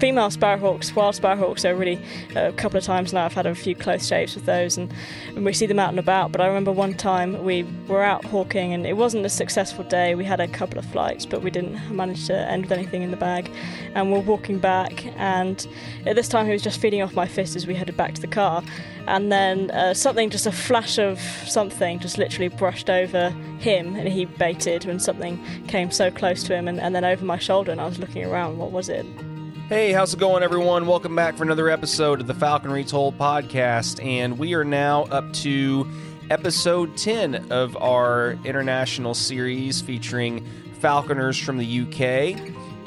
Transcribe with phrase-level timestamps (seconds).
[0.00, 1.98] female sparrowhawks, wild sparrowhawks, are really
[2.34, 3.26] uh, a couple of times now.
[3.26, 4.92] I've had a few close shaves with those, and,
[5.36, 6.32] and we see them out and about.
[6.32, 10.14] But I remember one time we were out hawking, and it wasn't a successful day.
[10.14, 13.10] We had a couple of flights, but we didn't manage to end with anything in
[13.10, 13.50] the bag.
[13.94, 15.66] And we're walking back, and
[16.06, 18.20] at this time he was just feeding off my fist as we headed back to
[18.22, 18.62] the car.
[19.06, 24.08] And then uh, something, just a flash of something, just literally brushed over him, and
[24.08, 27.70] he baited when something came so close to him, and, and then over my shoulder,
[27.70, 28.56] and I was looking around.
[28.56, 29.04] What was it?
[29.70, 30.88] Hey, how's it going, everyone?
[30.88, 34.04] Welcome back for another episode of the Falconry Told podcast.
[34.04, 35.88] And we are now up to
[36.28, 40.44] episode 10 of our international series featuring
[40.80, 42.36] falconers from the UK.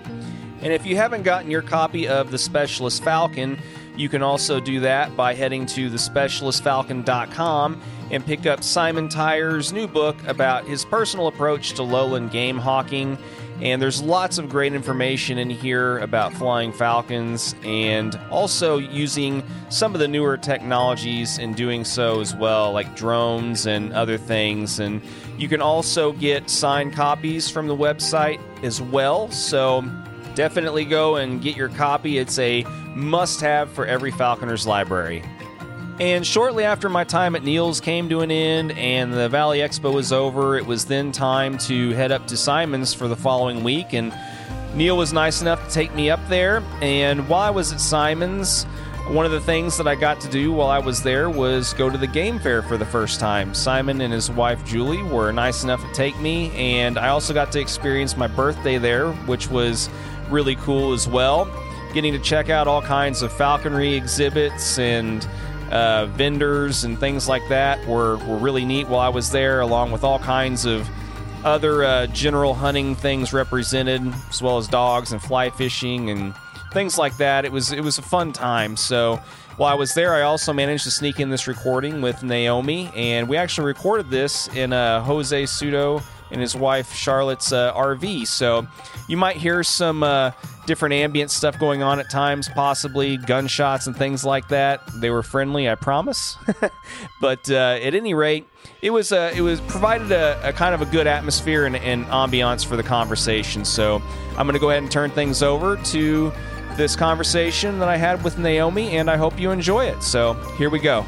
[0.62, 3.58] And if you haven't gotten your copy of The Specialist Falcon,
[3.96, 9.86] you can also do that by heading to thespecialistfalcon.com and pick up Simon Tyers' new
[9.86, 13.18] book about his personal approach to lowland game hawking.
[13.60, 19.94] And there's lots of great information in here about flying falcons and also using some
[19.94, 24.80] of the newer technologies in doing so as well, like drones and other things.
[24.80, 25.00] And
[25.38, 29.30] you can also get signed copies from the website as well.
[29.30, 29.84] So
[30.34, 32.18] definitely go and get your copy.
[32.18, 35.22] It's a must have for every falconer's library.
[36.00, 39.94] And shortly after my time at Neil's came to an end and the Vowley Expo
[39.94, 43.92] was over, it was then time to head up to Simon's for the following week.
[43.92, 44.12] And
[44.74, 46.64] Neil was nice enough to take me up there.
[46.82, 48.64] And while I was at Simon's,
[49.08, 51.88] one of the things that I got to do while I was there was go
[51.90, 53.54] to the game fair for the first time.
[53.54, 57.52] Simon and his wife Julie were nice enough to take me, and I also got
[57.52, 59.90] to experience my birthday there, which was
[60.30, 61.48] really cool as well.
[61.92, 65.28] Getting to check out all kinds of falconry exhibits and
[65.74, 69.90] uh, vendors and things like that were, were really neat while I was there, along
[69.90, 70.88] with all kinds of
[71.44, 76.34] other uh, general hunting things represented, as well as dogs and fly fishing and
[76.72, 77.44] things like that.
[77.44, 78.76] It was it was a fun time.
[78.76, 79.20] So
[79.56, 83.28] while I was there, I also managed to sneak in this recording with Naomi, and
[83.28, 88.26] we actually recorded this in a Jose Souto and his wife Charlotte's uh, RV.
[88.26, 88.66] So
[89.08, 90.32] you might hear some uh,
[90.66, 94.82] different ambient stuff going on at times, possibly gunshots and things like that.
[95.00, 96.36] They were friendly, I promise.
[97.20, 98.46] but uh, at any rate,
[98.82, 102.04] it was uh, it was provided a, a, kind of a good atmosphere and, and
[102.06, 103.64] ambiance for the conversation.
[103.64, 104.02] So
[104.36, 106.32] I'm going to go ahead and turn things over to
[106.76, 110.02] this conversation that I had with Naomi, and I hope you enjoy it.
[110.02, 111.06] So here we go.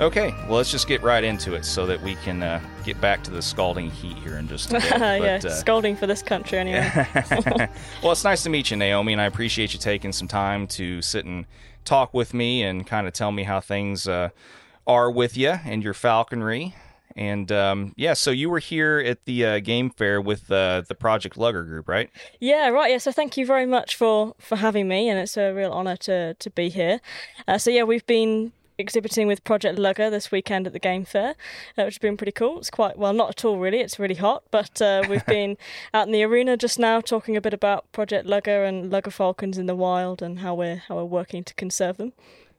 [0.00, 3.24] Okay, well, let's just get right into it so that we can uh, get back
[3.24, 4.84] to the scalding heat here in just a bit.
[4.90, 6.88] yeah, uh, scalding for this country anyway.
[8.00, 11.02] well, it's nice to meet you, Naomi, and I appreciate you taking some time to
[11.02, 11.46] sit and
[11.84, 14.28] talk with me and kind of tell me how things uh,
[14.86, 16.76] are with you and your falconry.
[17.16, 20.94] And um, yeah, so you were here at the uh, game fair with uh, the
[20.94, 22.08] Project Lugger group, right?
[22.38, 22.92] Yeah, right.
[22.92, 25.96] Yeah, so thank you very much for for having me, and it's a real honour
[25.96, 27.00] to to be here.
[27.48, 31.30] Uh, so yeah, we've been exhibiting with Project Lugger this weekend at the Game Fair,
[31.76, 32.58] uh, which has been pretty cool.
[32.58, 33.80] It's quite well, not at all really.
[33.80, 35.56] It's really hot, but uh, we've been
[35.92, 39.58] out in the arena just now talking a bit about Project Lugger and Lugger falcons
[39.58, 42.12] in the wild and how we're how we're working to conserve them.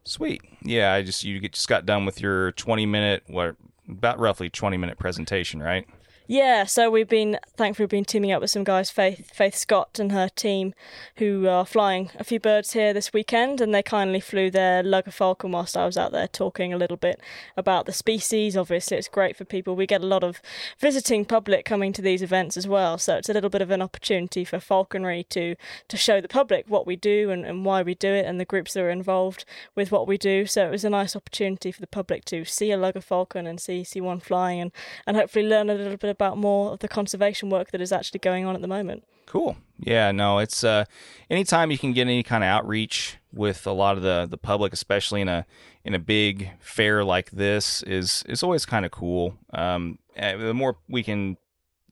[0.04, 0.94] Sweet, yeah.
[0.94, 3.56] I just you just got done with your twenty minute what
[3.88, 5.88] about roughly twenty minute presentation, right?
[6.32, 9.98] Yeah, so we've been thankfully we've been teaming up with some guys, Faith Faith Scott
[9.98, 10.76] and her team,
[11.16, 15.10] who are flying a few birds here this weekend, and they kindly flew their Lugger
[15.10, 17.20] Falcon whilst I was out there talking a little bit
[17.58, 18.56] about the species.
[18.56, 19.76] Obviously, it's great for people.
[19.76, 20.40] We get a lot of
[20.78, 23.82] visiting public coming to these events as well, so it's a little bit of an
[23.82, 25.56] opportunity for falconry to
[25.88, 28.46] to show the public what we do and, and why we do it, and the
[28.46, 30.46] groups that are involved with what we do.
[30.46, 33.60] So it was a nice opportunity for the public to see a Lugger Falcon and
[33.60, 34.72] see see one flying, and
[35.08, 38.20] and hopefully learn a little bit about more of the conservation work that is actually
[38.20, 39.06] going on at the moment.
[39.26, 39.56] Cool.
[39.80, 40.86] Yeah, no, it's uh
[41.30, 44.74] anytime you can get any kind of outreach with a lot of the the public,
[44.74, 45.46] especially in a
[45.86, 49.38] in a big fair like this, is is always kind of cool.
[49.54, 51.38] Um, eh, the more we can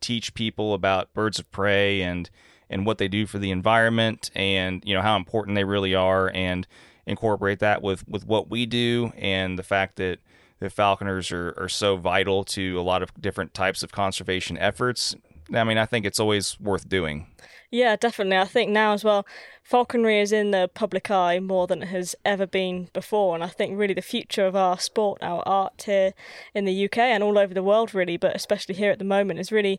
[0.01, 2.29] teach people about birds of prey and
[2.69, 6.29] and what they do for the environment, and you know how important they really are,
[6.33, 6.67] and
[7.05, 10.19] incorporate that with with what we do, and the fact that
[10.59, 15.15] the falconers are, are so vital to a lot of different types of conservation efforts.
[15.53, 17.27] I mean, I think it's always worth doing.
[17.71, 18.37] Yeah, definitely.
[18.37, 19.25] I think now as well,
[19.67, 23.35] falconry is in the public eye more than it has ever been before.
[23.35, 26.13] And I think really the future of our sport, our art here
[26.53, 29.41] in the UK and all over the world, really, but especially here at the moment,
[29.41, 29.77] is really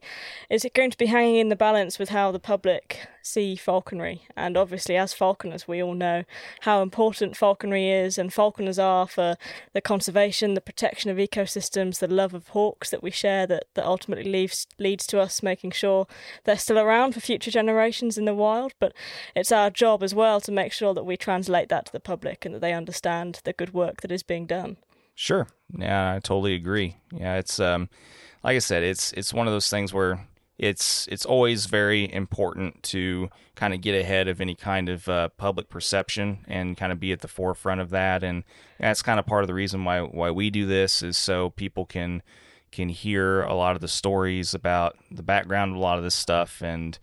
[0.50, 4.24] is it going to be hanging in the balance with how the public see falconry?
[4.36, 6.24] And obviously, as falconers, we all know
[6.60, 9.36] how important falconry is and falconers are for
[9.72, 13.86] the conservation, the protection of ecosystems, the love of hawks that we share that, that
[13.86, 16.06] ultimately leads, leads to us making sure
[16.44, 18.74] they're still around for future generations in the wild.
[18.78, 18.92] But
[19.34, 22.44] it's our job as well to make sure that we translate that to the public
[22.44, 24.76] and that they understand the good work that is being done.
[25.14, 25.46] Sure.
[25.76, 26.96] Yeah, I totally agree.
[27.12, 27.88] Yeah, it's um
[28.44, 30.26] like I said, it's it's one of those things where
[30.58, 35.28] it's it's always very important to kind of get ahead of any kind of uh,
[35.36, 38.44] public perception and kind of be at the forefront of that and
[38.78, 41.84] that's kind of part of the reason why why we do this is so people
[41.84, 42.22] can
[42.70, 46.14] can hear a lot of the stories about the background of a lot of this
[46.14, 46.98] stuff and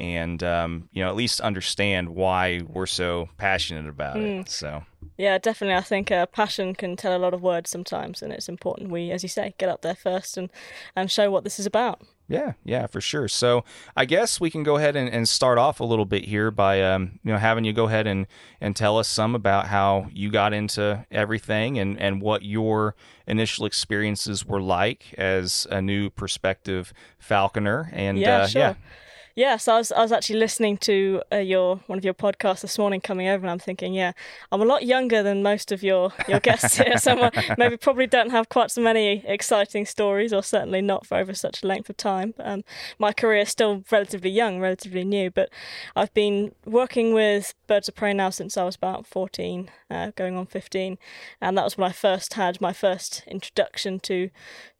[0.00, 4.40] and um, you know at least understand why we're so passionate about mm.
[4.40, 4.48] it.
[4.48, 4.82] So
[5.16, 5.76] yeah, definitely.
[5.76, 9.10] I think uh, passion can tell a lot of words sometimes, and it's important we,
[9.10, 10.50] as you say, get up there first and
[10.96, 12.02] and show what this is about.
[12.30, 13.26] Yeah, yeah, for sure.
[13.26, 13.64] So
[13.96, 16.80] I guess we can go ahead and, and start off a little bit here by
[16.80, 18.28] um, you know having you go ahead and,
[18.60, 22.94] and tell us some about how you got into everything and, and what your
[23.26, 27.90] initial experiences were like as a new prospective falconer.
[27.92, 28.60] And yeah, uh, sure.
[28.62, 28.74] yeah.
[29.36, 32.78] Yes, I was I was actually listening to uh, your one of your podcasts this
[32.78, 34.12] morning coming over, and I'm thinking, yeah,
[34.50, 38.30] I'm a lot younger than most of your your guests here, so maybe probably don't
[38.30, 41.96] have quite so many exciting stories, or certainly not for over such a length of
[41.96, 42.34] time.
[42.40, 42.64] Um,
[42.98, 45.48] my career is still relatively young, relatively new, but
[45.94, 50.36] I've been working with birds of prey now since I was about 14, uh, going
[50.36, 50.98] on 15,
[51.40, 54.30] and that was when I first had my first introduction to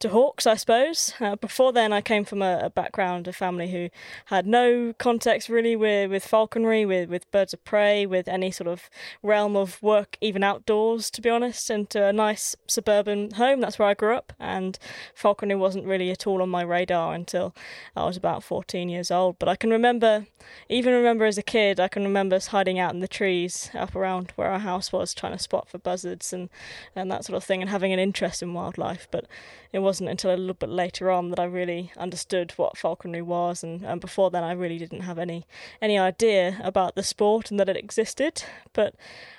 [0.01, 1.13] to hawks, I suppose.
[1.21, 3.91] Uh, before then, I came from a, a background, a family who
[4.27, 8.51] had had no context really with, with falconry, with, with birds of prey, with any
[8.51, 8.89] sort of
[9.23, 13.61] realm of work, even outdoors, to be honest, into a nice suburban home.
[13.61, 14.79] That's where I grew up, and
[15.15, 17.55] falconry wasn't really at all on my radar until
[17.95, 19.39] I was about 14 years old.
[19.39, 20.25] But I can remember,
[20.71, 23.95] even remember as a kid, I can remember us hiding out in the trees up
[23.95, 26.49] around where our house was, trying to spot for buzzards and,
[26.97, 29.07] and that sort of thing, and having an interest in wildlife.
[29.11, 29.27] But
[29.73, 33.63] it wasn't until a little bit later on that I really understood what falconry was,
[33.63, 35.47] and, and before then I really didn't have any
[35.81, 38.43] any idea about the sport and that it existed.
[38.73, 38.95] But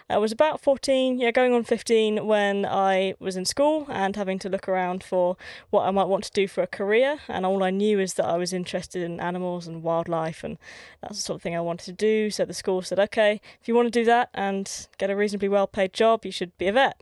[0.10, 4.40] I was about 14, yeah, going on 15 when I was in school and having
[4.40, 5.38] to look around for
[5.70, 7.20] what I might want to do for a career.
[7.30, 10.58] And all I knew is that I was interested in animals and wildlife, and
[11.02, 12.30] that's the sort of thing I wanted to do.
[12.30, 15.50] So the school said, okay, if you want to do that and get a reasonably
[15.50, 17.02] well paid job, you should be a vet.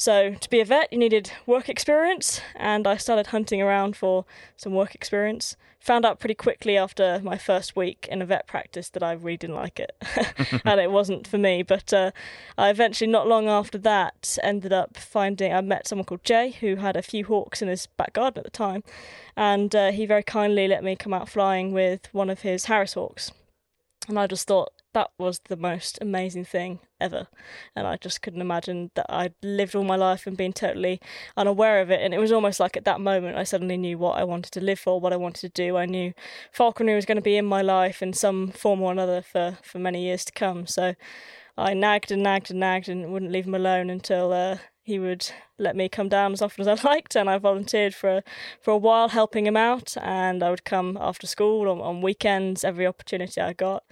[0.00, 4.24] So, to be a vet, you needed work experience, and I started hunting around for
[4.56, 5.58] some work experience.
[5.80, 9.36] Found out pretty quickly after my first week in a vet practice that I really
[9.36, 9.94] didn't like it,
[10.64, 11.62] and it wasn't for me.
[11.62, 12.12] But uh,
[12.56, 16.76] I eventually, not long after that, ended up finding I met someone called Jay who
[16.76, 18.82] had a few hawks in his back garden at the time,
[19.36, 22.94] and uh, he very kindly let me come out flying with one of his Harris
[22.94, 23.32] hawks.
[24.08, 27.28] And I just thought that was the most amazing thing ever.
[27.76, 31.00] And I just couldn't imagine that I'd lived all my life and been totally
[31.36, 32.00] unaware of it.
[32.00, 34.60] And it was almost like at that moment I suddenly knew what I wanted to
[34.60, 35.76] live for, what I wanted to do.
[35.76, 36.12] I knew
[36.52, 39.78] falconry was going to be in my life in some form or another for, for
[39.78, 40.66] many years to come.
[40.66, 40.94] So
[41.56, 45.30] I nagged and nagged and nagged and wouldn't leave him alone until uh, he would
[45.58, 48.22] let me come down as often as I liked, and I volunteered for
[48.60, 49.96] for a while helping him out.
[50.00, 53.84] And I would come after school on, on weekends, every opportunity I got.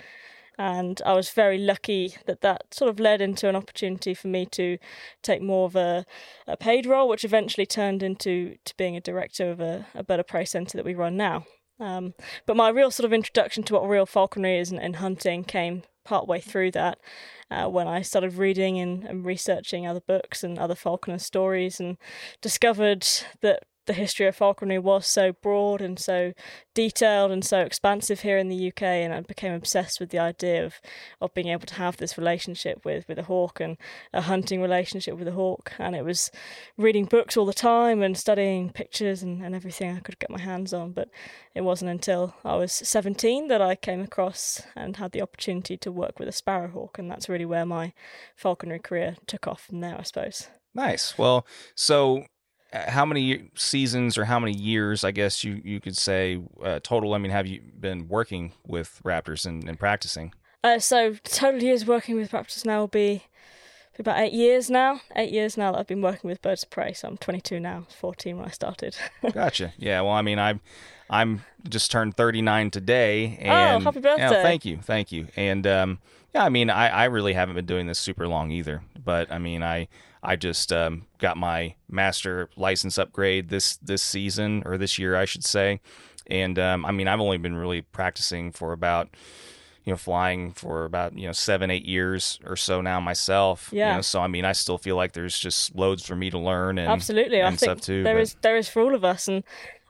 [0.59, 4.45] And I was very lucky that that sort of led into an opportunity for me
[4.47, 4.79] to
[5.23, 6.05] take more of a,
[6.49, 10.27] a paid role, which eventually turned into to being a director of a, a of
[10.27, 11.47] prey centre that we run now.
[11.81, 15.45] Um, but my real sort of introduction to what real falconry is and, and hunting
[15.45, 16.99] came partway through that
[17.51, 21.99] uh, when I started reading and, and researching other books and other falconer stories and
[22.41, 23.07] discovered
[23.43, 26.33] that the history of falconry was so broad and so
[26.75, 30.65] detailed and so expansive here in the UK, and I became obsessed with the idea
[30.65, 30.75] of,
[31.21, 33.77] of being able to have this relationship with, with a hawk and
[34.13, 35.73] a hunting relationship with a hawk.
[35.79, 36.31] And it was
[36.77, 40.41] reading books all the time and studying pictures and, and everything I could get my
[40.41, 40.93] hands on.
[40.93, 41.09] But
[41.55, 45.91] it wasn't until I was 17 that I came across and had the opportunity to
[45.91, 47.95] work with a sparrowhawk, and that's really where my
[48.37, 50.49] falconry career took off from there, I suppose.
[50.75, 51.19] Nice.
[51.19, 52.27] Well, so
[52.73, 57.15] how many seasons or how many years, I guess you, you could say, uh, total?
[57.15, 60.33] I mean, have you been working with raptors and, and practicing?
[60.63, 63.25] Uh, so, total years working with raptors now will be
[63.99, 65.01] about eight years now.
[65.17, 66.93] Eight years now that I've been working with birds of prey.
[66.93, 67.87] So I'm 22 now.
[67.89, 68.97] 14 when I started.
[69.33, 69.73] gotcha.
[69.77, 70.01] Yeah.
[70.03, 70.61] Well, I mean, I'm
[71.11, 73.39] I'm just turned 39 today.
[73.41, 74.23] And, oh, happy birthday!
[74.23, 75.29] Yeah, thank you, thank you.
[75.37, 75.99] And um,
[76.35, 78.83] yeah, I mean, I, I really haven't been doing this super long either.
[79.03, 79.89] But I mean, I
[80.23, 85.25] I just um, got my master license upgrade this this season or this year, I
[85.25, 85.81] should say.
[86.27, 89.09] And um, I mean, I've only been really practicing for about
[89.85, 93.71] you know flying for about you know seven eight years or so now myself.
[93.73, 93.91] Yeah.
[93.91, 96.39] You know, so I mean, I still feel like there's just loads for me to
[96.39, 97.39] learn and absolutely.
[97.39, 98.03] and I think stuff too.
[98.03, 99.45] there is there is for all of us, and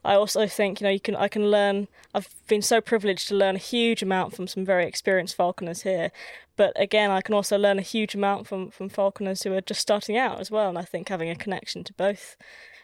[0.05, 1.89] I also think you know you can I can learn.
[2.15, 6.13] I've been so privileged to learn a huge amount from some very experienced falconers here,
[6.59, 9.81] but again I can also learn a huge amount from from falconers who are just
[9.81, 10.69] starting out as well.
[10.69, 12.37] And I think having a connection to both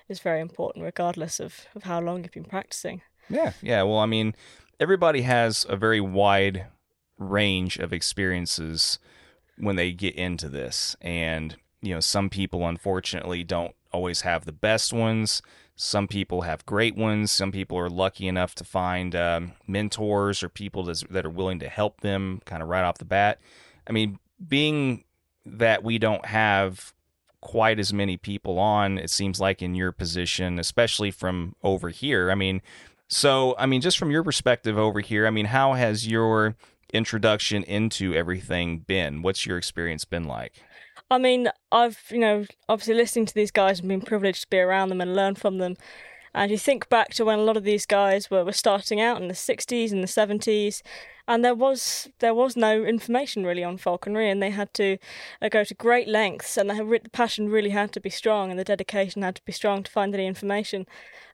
[0.08, 3.02] is very important, regardless of of how long you've been practicing.
[3.28, 3.82] Yeah, yeah.
[3.82, 4.34] Well, I mean,
[4.80, 6.66] everybody has a very wide
[7.18, 8.98] range of experiences
[9.56, 10.96] when they get into this.
[11.00, 15.42] And, you know, some people unfortunately don't always have the best ones.
[15.76, 17.32] Some people have great ones.
[17.32, 21.68] Some people are lucky enough to find um, mentors or people that are willing to
[21.68, 23.40] help them kind of right off the bat.
[23.86, 25.04] I mean, being
[25.46, 26.92] that we don't have
[27.40, 32.30] quite as many people on, it seems like in your position, especially from over here.
[32.30, 32.62] I mean,
[33.08, 36.56] so, I mean, just from your perspective over here, I mean, how has your
[36.92, 39.22] introduction into everything been?
[39.22, 40.62] What's your experience been like?
[41.10, 44.58] I mean, I've, you know, obviously listening to these guys and been privileged to be
[44.58, 45.76] around them and learn from them.
[46.34, 49.22] And you think back to when a lot of these guys were, were starting out
[49.22, 50.82] in the 60s and the 70s,
[51.26, 54.98] and there was there was no information really on falconry, and they had to
[55.40, 58.64] uh, go to great lengths, and the passion really had to be strong, and the
[58.64, 60.86] dedication had to be strong to find any information.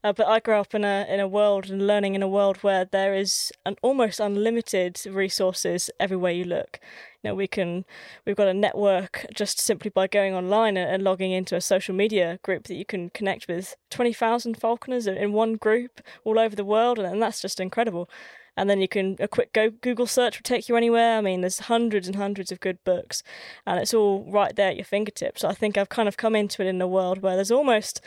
[0.05, 2.59] Uh, but I grew up in a in a world and learning in a world
[2.59, 6.79] where there is an almost unlimited resources everywhere you look.
[7.23, 7.85] Know, we can
[8.25, 11.95] we've got a network just simply by going online and, and logging into a social
[11.95, 16.57] media group that you can connect with twenty thousand falconers in one group all over
[16.57, 18.09] the world, and, and that's just incredible
[18.57, 21.17] and then you can a quick go Google search will take you anywhere.
[21.17, 23.23] I mean, there's hundreds and hundreds of good books,
[23.67, 25.41] and it's all right there at your fingertips.
[25.41, 28.01] So I think I've kind of come into it in a world where there's almost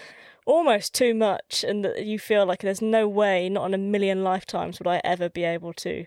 [0.45, 4.25] almost too much and that you feel like there's no way not in a million
[4.25, 6.05] lifetimes would i ever be able to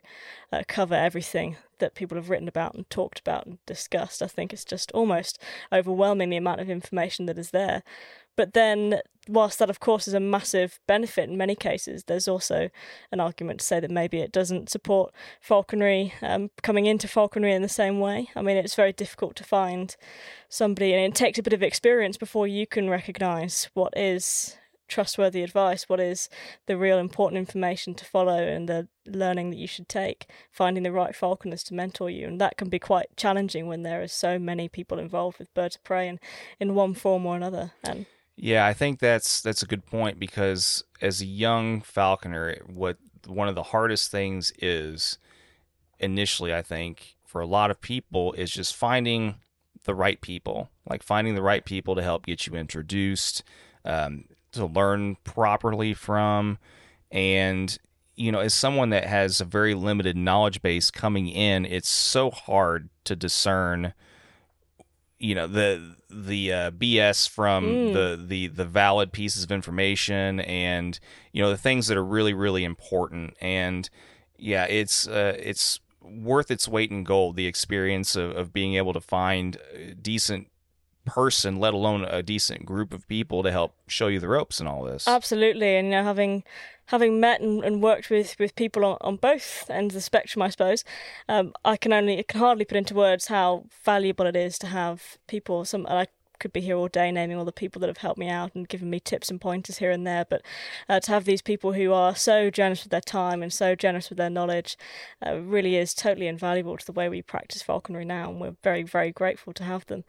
[0.52, 4.52] uh, cover everything that people have written about and talked about and discussed i think
[4.52, 5.40] it's just almost
[5.72, 7.82] overwhelming the amount of information that is there
[8.36, 12.68] but then, whilst that, of course, is a massive benefit in many cases, there's also
[13.10, 17.62] an argument to say that maybe it doesn't support falconry um, coming into falconry in
[17.62, 18.28] the same way.
[18.36, 19.96] I mean, it's very difficult to find
[20.50, 25.42] somebody, and it takes a bit of experience before you can recognise what is trustworthy
[25.42, 26.28] advice, what is
[26.66, 30.92] the real important information to follow, and the learning that you should take, finding the
[30.92, 32.26] right falconers to mentor you.
[32.26, 35.76] And that can be quite challenging when there are so many people involved with birds
[35.76, 36.18] of prey and
[36.58, 37.72] in one form or another.
[37.84, 42.98] And yeah, I think that's that's a good point because as a young falconer, what
[43.26, 45.18] one of the hardest things is
[45.98, 49.36] initially, I think, for a lot of people is just finding
[49.84, 53.42] the right people, like finding the right people to help get you introduced,
[53.84, 54.24] um,
[54.56, 56.58] to learn properly from,
[57.10, 57.78] and
[58.14, 62.30] you know, as someone that has a very limited knowledge base coming in, it's so
[62.30, 63.92] hard to discern
[65.18, 67.92] you know the the uh, BS from Mm.
[67.94, 70.98] the the the valid pieces of information and
[71.32, 73.88] you know the things that are really really important and
[74.36, 78.92] yeah it's uh, it's worth its weight in gold the experience of, of being able
[78.92, 79.56] to find
[80.02, 80.48] decent
[81.06, 84.68] person let alone a decent group of people to help show you the ropes and
[84.68, 86.44] all this Absolutely, and you know, having
[86.86, 90.42] having met and, and worked with, with people on, on both ends of the spectrum,
[90.42, 90.84] I suppose,
[91.28, 94.66] um, I can only I can hardly put into words how valuable it is to
[94.68, 95.64] have people.
[95.64, 98.28] Some like could be here all day naming all the people that have helped me
[98.28, 100.26] out and given me tips and pointers here and there.
[100.28, 100.42] But
[100.88, 104.10] uh, to have these people who are so generous with their time and so generous
[104.10, 104.76] with their knowledge
[105.26, 108.30] uh, really is totally invaluable to the way we practice falconry now.
[108.30, 110.04] And we're very, very grateful to have them.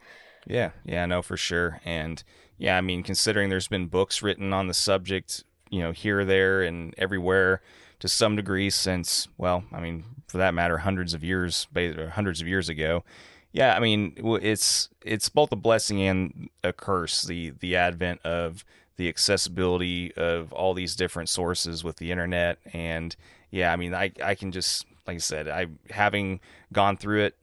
[0.48, 1.80] Yeah, yeah, no, for sure.
[1.84, 2.22] And
[2.56, 6.62] yeah, I mean, considering there's been books written on the subject, you know, here, there,
[6.62, 7.60] and everywhere
[8.00, 12.48] to some degree since, well, I mean, for that matter, hundreds of years, hundreds of
[12.48, 13.04] years ago.
[13.52, 17.22] Yeah, I mean, it's it's both a blessing and a curse.
[17.22, 18.64] The the advent of
[18.96, 23.16] the accessibility of all these different sources with the internet, and
[23.50, 26.40] yeah, I mean, I I can just like I said, I having
[26.74, 27.36] gone through it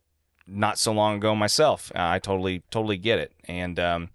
[0.47, 4.09] not so long ago myself, I totally totally get it, and um,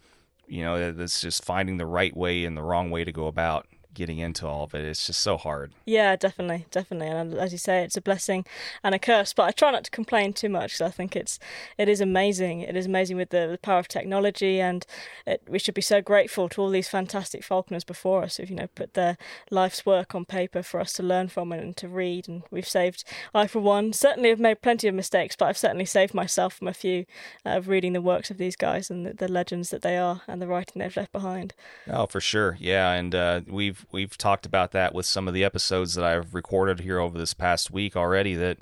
[0.46, 3.66] you know, it's just finding the right way and the wrong way to go about
[3.94, 4.84] getting into all of it.
[4.84, 5.72] It's just so hard.
[5.84, 7.08] Yeah, definitely, definitely.
[7.08, 8.44] And as you say, it's a blessing
[8.82, 9.32] and a curse.
[9.32, 11.38] But I try not to complain too much because I think it's
[11.78, 12.60] it is amazing.
[12.60, 14.86] It is amazing with the, the power of technology, and
[15.26, 18.56] it, we should be so grateful to all these fantastic falconers before us who've you
[18.56, 19.16] know put their
[19.50, 22.28] life's work on paper for us to learn from and to read.
[22.28, 23.04] And we've saved.
[23.34, 26.68] I, for one, certainly have made plenty of mistakes, but I've certainly saved myself from
[26.68, 27.06] a few
[27.44, 30.22] uh, of reading the works of these guys and the, the legends that they are
[30.26, 31.54] and the writing they've left behind.
[31.88, 32.56] Oh, for sure.
[32.60, 36.34] Yeah, and uh, we've we've talked about that with some of the episodes that I've
[36.34, 38.34] recorded here over this past week already.
[38.34, 38.58] That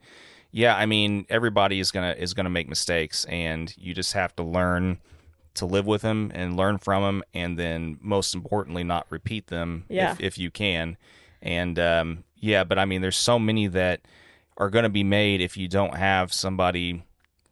[0.51, 4.43] yeah, I mean everybody is gonna is gonna make mistakes, and you just have to
[4.43, 4.99] learn
[5.55, 9.85] to live with them and learn from them, and then most importantly, not repeat them
[9.89, 10.13] yeah.
[10.13, 10.97] if if you can.
[11.43, 14.01] And um, yeah, but I mean, there's so many that
[14.57, 17.05] are going to be made if you don't have somebody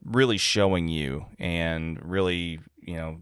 [0.04, 3.18] really showing you and really you know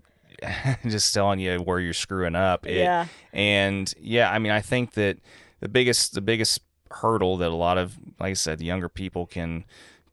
[0.86, 2.66] just telling you where you're screwing up.
[2.66, 3.06] It, yeah.
[3.32, 5.18] And yeah, I mean, I think that
[5.60, 6.60] the biggest the biggest
[6.90, 9.64] hurdle that a lot of, like I said, the younger people can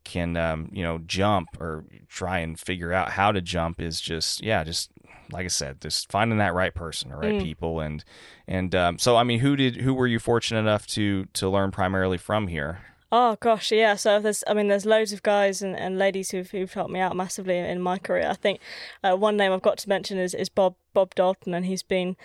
[0.03, 4.43] can um, you know jump or try and figure out how to jump is just
[4.43, 4.91] yeah, just
[5.31, 7.43] like I said, just finding that right person or right mm.
[7.43, 8.03] people and
[8.47, 11.71] and um, so I mean, who did who were you fortunate enough to to learn
[11.71, 12.79] primarily from here?
[13.11, 13.95] Oh gosh, yeah.
[13.95, 17.01] So there's, I mean, there's loads of guys and, and ladies who've who've helped me
[17.01, 18.27] out massively in my career.
[18.29, 18.59] I think
[19.03, 22.15] uh, one name I've got to mention is is Bob Bob Dalton, and he's been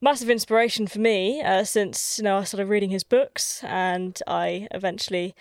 [0.00, 4.66] massive inspiration for me uh, since you know I started reading his books, and I
[4.72, 5.34] eventually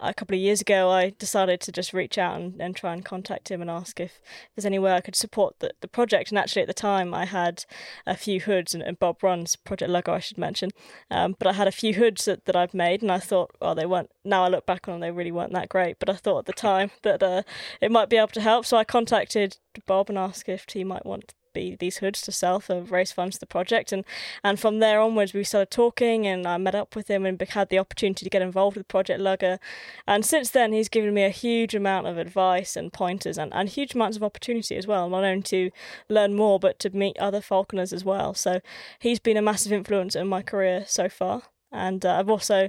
[0.00, 3.04] a couple of years ago, I decided to just reach out and, and try and
[3.04, 4.20] contact him and ask if
[4.54, 6.30] there's any way I could support the, the project.
[6.30, 7.64] And actually, at the time, I had
[8.06, 10.70] a few hoods, and, and Bob runs Project Lugger, I should mention.
[11.10, 13.74] Um, but I had a few hoods that, that I've made, and I thought, well,
[13.74, 15.98] they weren't, now I look back on them, they really weren't that great.
[15.98, 17.42] But I thought at the time that uh,
[17.80, 18.66] it might be able to help.
[18.66, 22.60] So I contacted Bob and asked if he might want be these hoods to sell
[22.60, 23.92] for raise funds to the project.
[23.92, 24.04] And
[24.42, 27.68] and from there onwards we started talking and I met up with him and had
[27.68, 29.58] the opportunity to get involved with Project Lugger.
[30.06, 33.68] And since then he's given me a huge amount of advice and pointers and, and
[33.68, 35.70] huge amounts of opportunity as well not only to
[36.08, 38.34] learn more but to meet other falconers as well.
[38.34, 38.60] So
[38.98, 41.42] he's been a massive influence in my career so far.
[41.72, 42.68] And uh, I'm also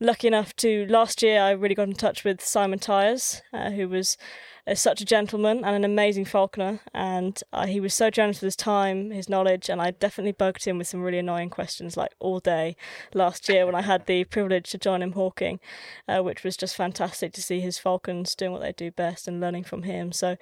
[0.00, 3.88] lucky enough to last year I really got in touch with Simon Tyers, uh, who
[3.88, 4.16] was
[4.70, 8.46] is such a gentleman and an amazing falconer, and uh, he was so generous with
[8.46, 12.14] his time, his knowledge, and I definitely bugged him with some really annoying questions like
[12.20, 12.76] all day
[13.12, 15.58] last year when I had the privilege to join him hawking,
[16.06, 19.40] uh, which was just fantastic to see his falcons doing what they do best and
[19.40, 20.12] learning from him.
[20.12, 20.36] So,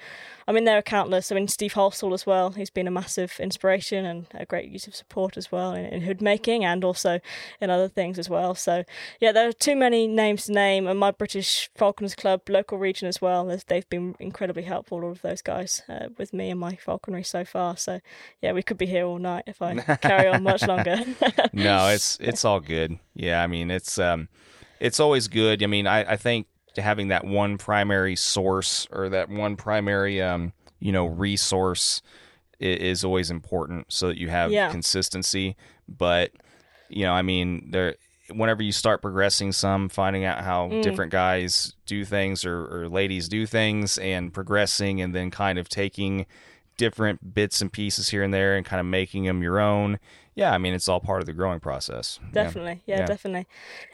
[0.46, 1.32] I mean, there are countless.
[1.32, 2.50] I mean, Steve Halsall as well.
[2.50, 6.02] He's been a massive inspiration and a great use of support as well in, in
[6.02, 7.20] hood making and also
[7.62, 8.54] in other things as well.
[8.54, 8.84] So,
[9.20, 13.08] yeah, there are too many names to name, and my British Falconers Club local region
[13.08, 13.50] as well.
[13.68, 17.44] They've been incredibly helpful, all of those guys, uh, with me and my falconry so
[17.44, 17.76] far.
[17.76, 18.00] So,
[18.42, 20.98] yeah, we could be here all night if I carry on much longer.
[21.52, 22.98] no, it's it's all good.
[23.14, 24.28] Yeah, I mean, it's um,
[24.80, 25.62] it's always good.
[25.62, 30.52] I mean, I, I think having that one primary source or that one primary um,
[30.80, 32.02] you know, resource
[32.60, 34.70] is, always important so that you have yeah.
[34.70, 35.56] consistency.
[35.88, 36.32] But
[36.88, 37.96] you know, I mean, there
[38.34, 40.82] whenever you start progressing some, finding out how mm.
[40.82, 45.68] different guys do things or, or ladies do things and progressing and then kind of
[45.68, 46.26] taking
[46.76, 49.98] different bits and pieces here and there and kind of making them your own.
[50.38, 52.20] Yeah, I mean, it's all part of the growing process.
[52.30, 52.80] Definitely.
[52.86, 53.06] Yeah, yeah, yeah.
[53.06, 53.48] definitely.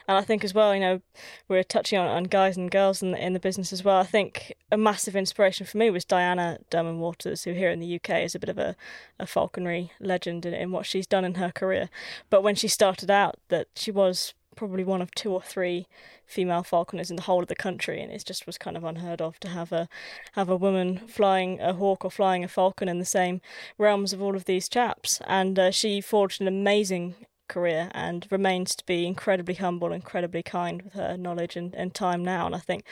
[0.07, 1.01] And I think as well, you know,
[1.49, 3.97] we're touching on, on guys and girls in the, in the business as well.
[3.97, 7.97] I think a massive inspiration for me was Diana Durman Walters, who here in the
[7.97, 8.77] UK is a bit of a,
[9.19, 11.89] a falconry legend in, in what she's done in her career.
[12.29, 15.87] But when she started out, that she was probably one of two or three
[16.27, 19.21] female falconers in the whole of the country, and it just was kind of unheard
[19.21, 19.88] of to have a
[20.33, 23.40] have a woman flying a hawk or flying a falcon in the same
[23.79, 25.21] realms of all of these chaps.
[25.27, 27.14] And uh, she forged an amazing
[27.49, 32.25] career and remains to be incredibly humble, incredibly kind with her knowledge and, and time
[32.25, 32.47] now.
[32.47, 32.85] And I think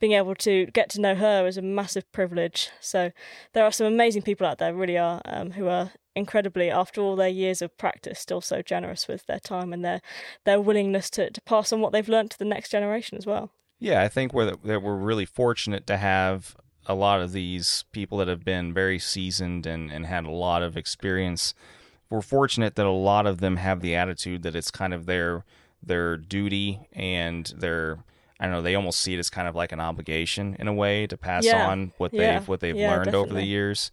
[0.00, 2.70] being able to get to know her is a massive privilege.
[2.80, 3.10] So
[3.52, 7.16] there are some amazing people out there, really are, um, who are incredibly, after all
[7.16, 10.00] their years of practice, still so generous with their time and their
[10.44, 13.50] their willingness to, to pass on what they've learned to the next generation as well.
[13.80, 18.18] Yeah, I think we're that we're really fortunate to have a lot of these people
[18.18, 21.54] that have been very seasoned and, and had a lot of experience.
[22.10, 25.44] We're fortunate that a lot of them have the attitude that it's kind of their
[25.82, 27.98] their duty and their
[28.40, 30.72] I don't know, they almost see it as kind of like an obligation in a
[30.72, 31.68] way to pass Yeah.
[31.68, 32.38] on what Yeah.
[32.38, 33.90] they've what they've Yeah, learned over the years.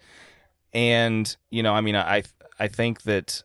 [0.75, 2.23] And, you know, I mean I
[2.59, 3.41] I think that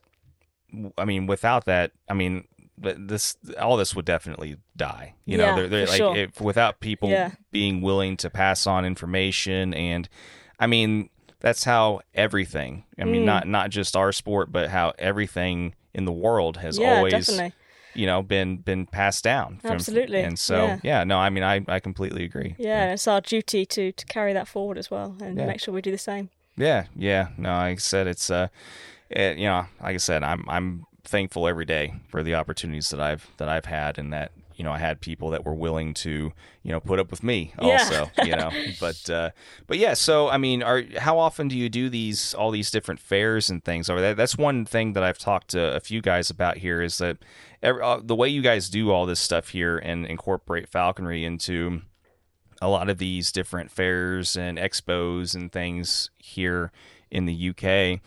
[0.97, 2.45] I mean without that, I mean
[2.77, 5.13] this all this would definitely die.
[5.25, 6.15] You know, they're, they're like sure.
[6.15, 7.31] if, without people Yeah.
[7.51, 10.09] being willing to pass on information and
[10.59, 12.83] I mean that's how everything.
[12.99, 13.25] I mean Mm.
[13.25, 17.53] not not just our sport but how everything in the world has yeah, always definitely.
[17.93, 20.79] you know been been passed down from- Absolutely, and so yeah.
[20.83, 21.03] yeah.
[21.03, 24.33] no i mean i i completely agree Yeah, and it's our duty to to carry
[24.33, 25.45] that forward as well and Yeah.
[25.47, 26.29] make sure we do the same.
[26.61, 27.27] Yeah yeah.
[27.37, 28.47] No like i said it's uh
[29.09, 32.99] it, you know like i said i'm i'm thankful every day for the opportunities that
[33.01, 36.31] i've that i've had and that you know i had people that were willing to
[36.63, 37.67] you know put up with me Yeah.
[37.79, 38.51] also you know.
[38.79, 39.29] But uh
[39.67, 42.99] but yeah so i mean are how often do you do these all these different
[42.99, 43.89] fairs and things?
[43.89, 46.99] Over there that's one thing that i've talked to a few guys about here is
[46.99, 47.17] that
[47.63, 51.81] every, uh, the way you guys do all this stuff here and incorporate falconry into
[52.61, 56.71] a lot of these different fairs and expos and things here
[57.09, 57.99] in the UK.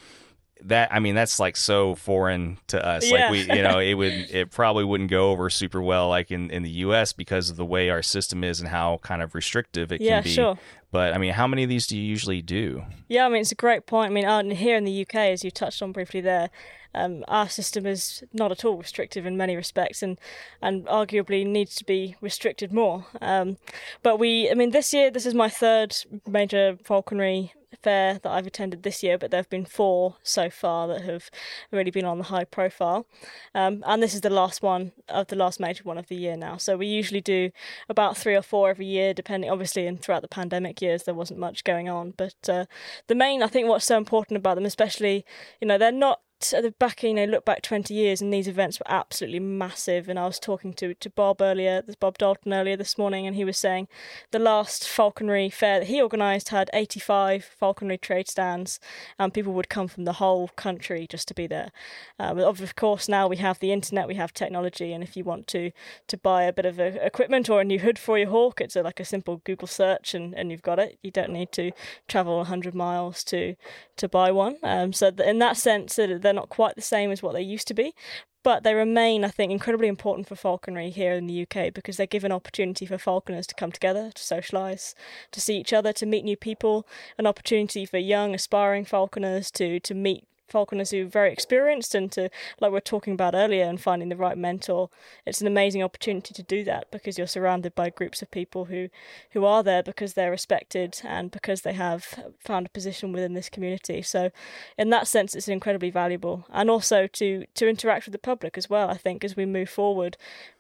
[0.67, 3.11] That I mean, that's like so foreign to us.
[3.11, 3.29] Yeah.
[3.29, 6.51] Like we, you know, it would it probably wouldn't go over super well like in
[6.51, 9.93] in the US because of the way our system is and how kind of restrictive
[9.93, 10.31] it Yeah, can be.
[10.31, 10.59] sure.
[10.91, 12.85] But I mean, how many of these do you usually do?
[13.09, 14.11] Yeah, I mean it's a great point.
[14.13, 16.49] I mean, out here in the UK, as you touched on briefly there,
[16.95, 20.19] um, our system is not at all restrictive in many respects, and
[20.63, 23.07] and arguably needs to be restricted more.
[23.21, 23.59] Um,
[24.03, 27.53] but we, I mean, this year this is my third major falconry
[27.83, 31.31] fair that I've attended this year, but there have been four so far that have
[31.71, 33.07] really been on the high profile,
[33.55, 36.37] um, and this is the last one of the last major one of the year
[36.37, 36.57] now.
[36.57, 37.51] So we usually do
[37.89, 39.51] about three or four every year, depending.
[39.51, 42.65] Obviously, and throughout the pandemic years, there wasn't much going on, but uh,
[43.07, 45.25] the main, I think, what's so important about them, especially,
[45.61, 46.21] you know, they're not
[46.53, 50.09] at the back, you know, look back 20 years and these events were absolutely massive.
[50.09, 53.45] And I was talking to, to Bob earlier, Bob Dalton earlier this morning, and he
[53.45, 53.89] was saying
[54.31, 58.81] the last falconry fair that he organised had 85 falconry trade stands,
[59.19, 61.71] and people would come from the whole country just to be there.
[62.19, 65.25] Uh, but of course, now we have the internet, we have technology, and if you
[65.25, 65.71] want to
[66.09, 68.77] to buy a bit of uh equipment or a new hood for your hawk, it's
[68.77, 70.99] a, like a simple Google search, and, and you've got it.
[71.03, 71.71] You don't need to
[72.09, 73.57] travel 100 miles to
[73.97, 74.57] to buy one.
[74.63, 77.69] Um, so in that sense, that they're not quite the same as what they used
[77.69, 77.95] to be.
[78.43, 82.07] But they remain, I think, incredibly important for falconry here in the UK because they
[82.07, 84.95] give an opportunity for falconers to come together, to socialise,
[85.31, 89.81] to see each other, to meet new people, an opportunity for young, aspiring falconers to,
[89.81, 92.31] to meet falconers who are very experienced and to,
[92.61, 94.91] like we are talking about earlier, and finding the right mentor.
[95.27, 98.89] It's an amazing opportunity to do that because you're surrounded by groups of people who,
[99.33, 103.49] who are there because they're respected and because they have found a position within this
[103.49, 104.03] community.
[104.03, 104.31] So,
[104.79, 108.71] in that sense, it's incredibly valuable, and also to to interact with the public as
[108.71, 108.91] well.
[108.91, 110.17] I think as we move forward,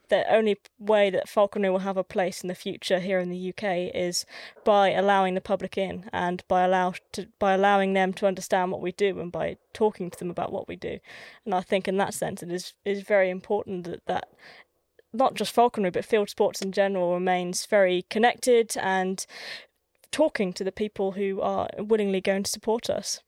[0.09, 3.49] the only way that falconry will have a place in the future here in the
[3.51, 4.27] UK is
[4.65, 8.81] by allowing the public in and by allow to by allowing them to understand what
[8.81, 10.99] we do and by talking to them about what we do.
[11.45, 14.29] And I think in that sense, it is is very important that that
[15.13, 19.25] not just falconry but field sports in general remains very connected and
[20.11, 23.21] talking to the people who are willingly going to support us.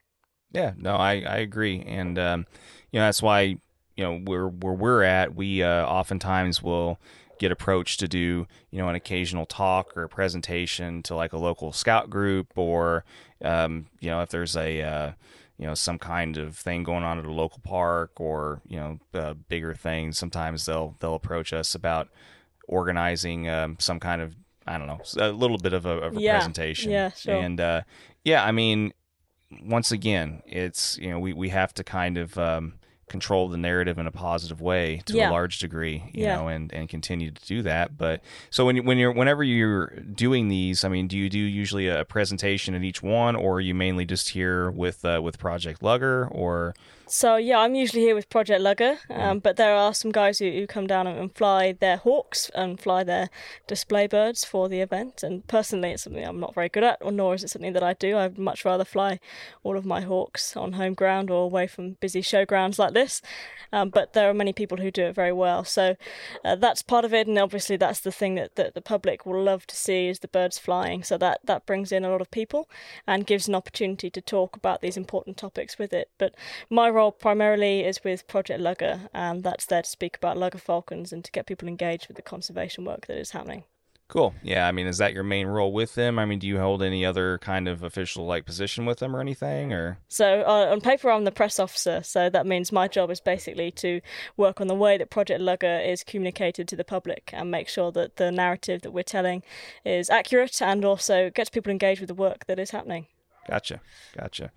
[0.52, 2.46] Yeah, no, I, I agree, and um,
[2.90, 3.56] you know that's why
[3.96, 6.98] you know where where we're at, we uh, oftentimes will
[7.38, 11.38] get approached to do you know an occasional talk or a presentation to like a
[11.38, 13.04] local scout group, or
[13.42, 15.12] um, you know if there's a uh,
[15.58, 18.98] you know some kind of thing going on at a local park, or you know
[19.14, 20.18] uh, bigger things.
[20.18, 22.08] Sometimes they'll they'll approach us about
[22.68, 24.34] organizing um, some kind of
[24.66, 26.90] I don't know a little bit of a, of a Yeah, presentation.
[26.92, 27.34] yeah, sure.
[27.34, 27.82] And uh,
[28.24, 28.92] yeah, I mean
[29.62, 32.74] once again, it's you know we, we have to kind of um,
[33.08, 36.36] control the narrative in a positive way to a large degree, you Yeah.
[36.36, 37.96] know, and, and continue to do that.
[37.96, 41.38] But so when you, when you're whenever you're doing these, I mean, do you do
[41.38, 45.38] usually a presentation at each one, or are you mainly just here with uh, with
[45.38, 46.74] Project Lugger, or
[47.08, 50.50] So yeah, I'm usually here with Project Lugger, um, but there are some guys who,
[50.50, 53.30] who come down and, and fly their hawks and fly their
[53.68, 55.22] display birds for the event.
[55.22, 57.84] And personally, it's something I'm not very good at, or nor is it something that
[57.84, 58.18] I do.
[58.18, 59.20] I'd much rather fly
[59.62, 63.22] all of my hawks on home ground or away from busy showgrounds like this.
[63.72, 65.64] Um, but there are many people who do it very well.
[65.64, 65.96] So
[66.44, 69.42] uh, that's part of it, and obviously that's the thing that, that the public will
[69.42, 71.02] love to see is the birds flying.
[71.02, 72.68] So that that brings in a lot of people
[73.06, 76.10] and gives an opportunity to talk about these important topics with it.
[76.18, 76.34] But
[76.70, 81.12] my role primarily is with Project Lugger, and that's there to speak about lugger falcons
[81.12, 83.64] and to get people engaged with the conservation work that is happening.
[84.08, 84.34] Cool.
[84.42, 84.68] Yeah.
[84.68, 86.16] I mean, is that your main role with them?
[86.18, 89.20] I mean, do you hold any other kind of official like position with them or
[89.20, 89.72] anything?
[89.72, 92.02] Or so uh, on paper, I'm the press officer.
[92.04, 94.00] So that means my job is basically to
[94.36, 97.90] work on the way that Project Lugger is communicated to the public and make sure
[97.92, 99.42] that the narrative that we're telling
[99.84, 103.06] is accurate and also gets people engaged with the work that is happening.
[103.48, 103.80] Gotcha.
[104.16, 104.52] Gotcha.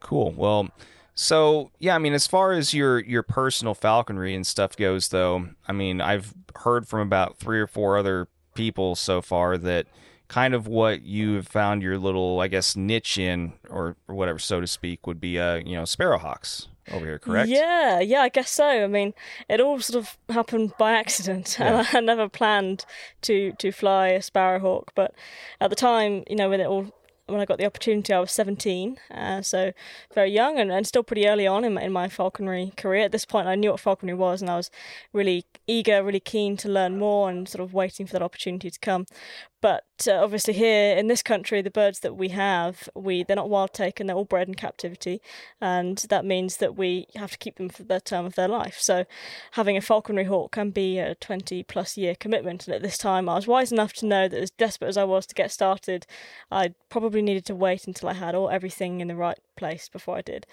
[0.00, 0.32] Cool.
[0.32, 0.68] Well.
[1.14, 5.50] So yeah, I mean, as far as your your personal falconry and stuff goes, though,
[5.68, 9.86] I mean, I've heard from about three or four other people so far that
[10.28, 14.38] kind of what you have found your little, I guess, niche in, or, or whatever,
[14.38, 17.50] so to speak, would be, uh, you know, sparrowhawks over here, correct?
[17.50, 18.66] Yeah, yeah, I guess so.
[18.66, 19.12] I mean,
[19.48, 21.84] it all sort of happened by accident, yeah.
[21.92, 22.84] and I never planned
[23.22, 24.92] to to fly a sparrowhawk.
[24.94, 25.14] But
[25.60, 26.92] at the time, you know, when it all
[27.32, 29.72] when I got the opportunity, I was 17, uh, so
[30.14, 33.04] very young and, and still pretty early on in in my falconry career.
[33.04, 34.70] At this point, I knew what falconry was, and I was
[35.12, 38.78] really eager, really keen to learn more, and sort of waiting for that opportunity to
[38.78, 39.06] come.
[39.60, 43.48] But uh, obviously, here in this country, the birds that we have, we they're not
[43.48, 45.20] wild taken; they're all bred in captivity,
[45.60, 48.78] and that means that we have to keep them for the term of their life.
[48.80, 49.04] So,
[49.52, 52.66] having a falconry hawk can be a twenty plus year commitment.
[52.66, 55.04] And at this time, I was wise enough to know that, as desperate as I
[55.04, 56.06] was to get started,
[56.50, 60.16] I probably needed to wait until I had all everything in the right place before
[60.16, 60.46] I did.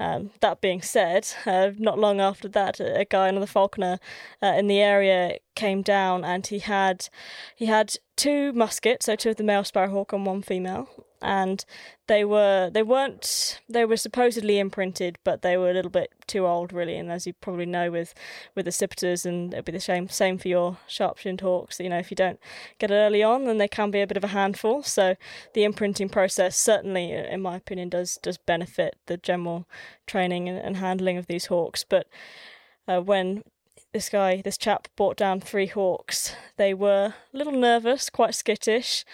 [0.00, 3.98] Um, that being said, uh, not long after that, a guy, another falconer
[4.42, 7.08] uh, in the area, came down and he had
[7.54, 10.88] he had two muskets, so two of the male sparrowhawk and one female,
[11.22, 11.64] and
[12.06, 16.46] they were they weren't they were supposedly imprinted, but they were a little bit too
[16.46, 16.96] old really.
[16.96, 18.14] And as you probably know with
[18.54, 21.80] with accipiters, and it'll be the same same for your sharp-shinned hawks.
[21.80, 22.38] You know, if you don't
[22.78, 24.82] get it early on, then they can be a bit of a handful.
[24.82, 25.16] So
[25.54, 29.66] the imprinting process certainly, in my opinion, does does benefit the general
[30.06, 32.06] training and, and handling of these hawks, but.
[32.86, 33.42] Uh, when
[33.94, 36.34] this guy, this chap, brought down three hawks.
[36.58, 39.04] They were a little nervous, quite skittish,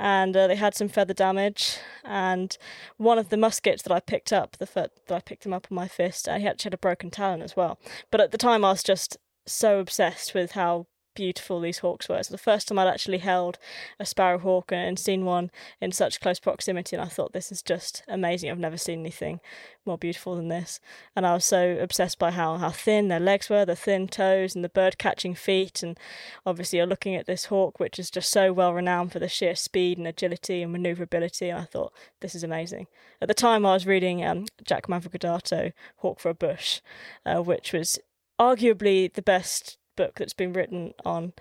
[0.00, 1.76] and uh, they had some feather damage.
[2.04, 2.56] And
[2.96, 5.68] one of the muskets that I picked up, the foot that I picked him up
[5.70, 7.78] on my fist, uh, he actually had a broken talon as well.
[8.10, 12.22] But at the time, I was just so obsessed with how beautiful these hawks were.
[12.22, 13.58] So the first time I'd actually held
[13.98, 18.02] a sparrowhawk and seen one in such close proximity, and I thought this is just
[18.08, 18.50] amazing.
[18.50, 19.40] I've never seen anything
[19.86, 20.80] more beautiful than this.
[21.16, 24.54] And I was so obsessed by how, how thin their legs were, the thin toes,
[24.54, 25.82] and the bird catching feet.
[25.82, 25.98] And
[26.46, 29.56] obviously, you're looking at this hawk, which is just so well renowned for the sheer
[29.56, 31.48] speed and agility and maneuverability.
[31.48, 32.86] And I thought this is amazing.
[33.20, 36.80] At the time, I was reading um, Jack Mavrogordato, Hawk for a Bush,
[37.26, 37.98] uh, which was
[38.40, 41.34] arguably the best book that's been written on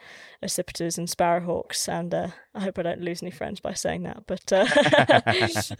[0.44, 4.24] accipiters and sparrowhawks, and uh, I hope I don't lose any friends by saying that.
[4.28, 4.66] But uh,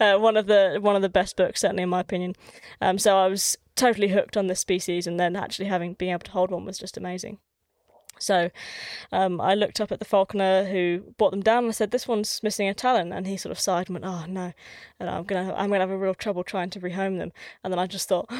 [0.00, 2.36] uh, one of the one of the best books, certainly in my opinion.
[2.80, 6.24] Um, so I was totally hooked on this species, and then actually having being able
[6.24, 7.36] to hold one was just amazing.
[8.18, 8.50] So
[9.12, 12.08] um, I looked up at the falconer who brought them down and I said, "This
[12.08, 14.54] one's missing a talon," and he sort of sighed and went, "Oh no,"
[14.98, 17.32] and I'm gonna I'm gonna have a real trouble trying to rehome them.
[17.62, 18.30] And then I just thought,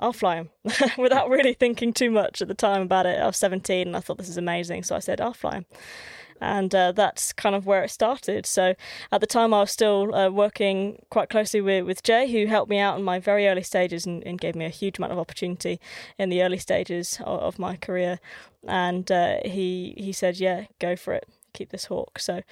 [0.00, 0.50] I'll fly him
[0.98, 3.20] without really thinking too much at the time about it.
[3.20, 5.66] I was 17 and I thought this is amazing, so I said, I'll fly him.
[6.40, 8.46] And uh, that's kind of where it started.
[8.46, 8.74] So
[9.12, 12.70] at the time, I was still uh, working quite closely with, with Jay, who helped
[12.70, 15.18] me out in my very early stages and, and gave me a huge amount of
[15.18, 15.78] opportunity
[16.18, 18.20] in the early stages of, of my career.
[18.66, 22.18] And uh, he he said, "Yeah, go for it." Keep this hawk.
[22.18, 22.42] So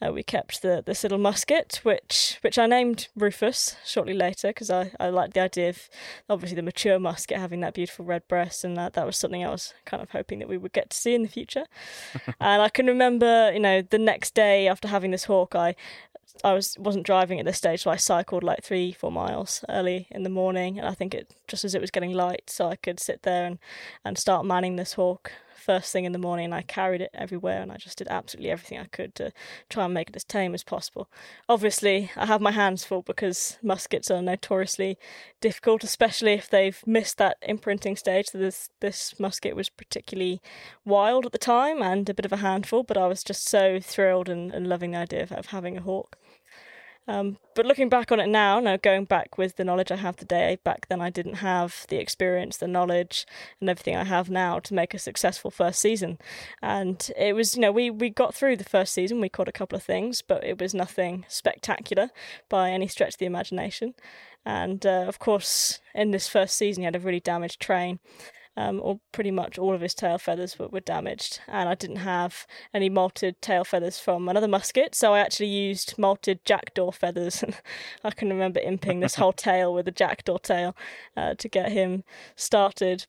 [0.00, 4.70] uh, we kept the this little musket, which which I named Rufus shortly later because
[4.70, 5.88] I, I liked the idea of
[6.28, 9.50] obviously the mature musket having that beautiful red breast, and that that was something I
[9.50, 11.64] was kind of hoping that we would get to see in the future.
[12.40, 15.74] and I can remember, you know, the next day after having this hawk, I
[16.44, 20.06] I was wasn't driving at this stage, so I cycled like three, four miles early
[20.10, 22.76] in the morning, and I think it just as it was getting light, so I
[22.76, 23.58] could sit there and
[24.04, 25.32] and start manning this hawk
[25.66, 28.50] first thing in the morning and I carried it everywhere and I just did absolutely
[28.50, 29.32] everything I could to
[29.68, 31.08] try and make it as tame as possible.
[31.48, 34.96] Obviously, I have my hands full because muskets are notoriously
[35.40, 38.28] difficult, especially if they've missed that imprinting stage.
[38.28, 40.40] So this this musket was particularly
[40.84, 43.80] wild at the time and a bit of a handful, but I was just so
[43.80, 46.16] thrilled and, and loving the idea of, of having a hawk.
[47.08, 50.16] Um, but looking back on it now, now going back with the knowledge I have
[50.16, 53.26] today, back then I didn't have the experience, the knowledge,
[53.60, 56.18] and everything I have now to make a successful first season.
[56.60, 59.52] And it was, you know, we, we got through the first season, we caught a
[59.52, 62.10] couple of things, but it was nothing spectacular
[62.48, 63.94] by any stretch of the imagination.
[64.44, 67.98] And uh, of course, in this first season, he had a really damaged train
[68.56, 71.40] um, or pretty much all of his tail feathers were, were damaged.
[71.46, 75.96] And I didn't have any molted tail feathers from another musket, so I actually used
[75.96, 77.42] molted jackdaw feathers.
[77.42, 77.56] And
[78.04, 80.76] I can remember imping this whole tail with a jackdaw tail
[81.16, 83.06] uh, to get him started.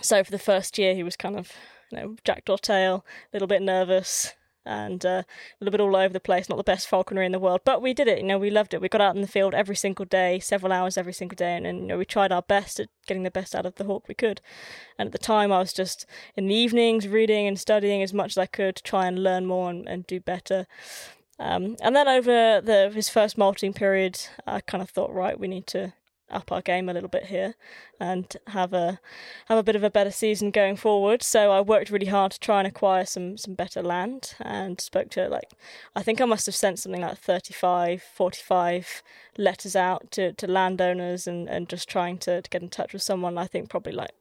[0.00, 1.52] So for the first year, he was kind of,
[1.90, 5.24] you know, jackdaw tail, a little bit nervous, and uh, a
[5.60, 6.48] little bit all over the place.
[6.48, 8.18] Not the best falconry in the world, but we did it.
[8.18, 8.80] You know, we loved it.
[8.80, 11.66] We got out in the field every single day, several hours every single day, and,
[11.66, 14.08] and you know, we tried our best at getting the best out of the hawk
[14.08, 14.40] we could.
[14.98, 18.32] And at the time, I was just in the evenings reading and studying as much
[18.32, 20.66] as I could to try and learn more and, and do better.
[21.38, 25.48] Um, and then over the his first molting period, I kind of thought, right, we
[25.48, 25.92] need to
[26.32, 27.54] up our game a little bit here
[28.00, 29.00] and have a
[29.46, 31.22] have a bit of a better season going forward.
[31.22, 35.10] So I worked really hard to try and acquire some some better land and spoke
[35.10, 35.50] to like
[35.94, 39.02] I think I must have sent something like 35 45
[39.38, 43.02] letters out to, to landowners and, and just trying to, to get in touch with
[43.02, 44.12] someone I think probably like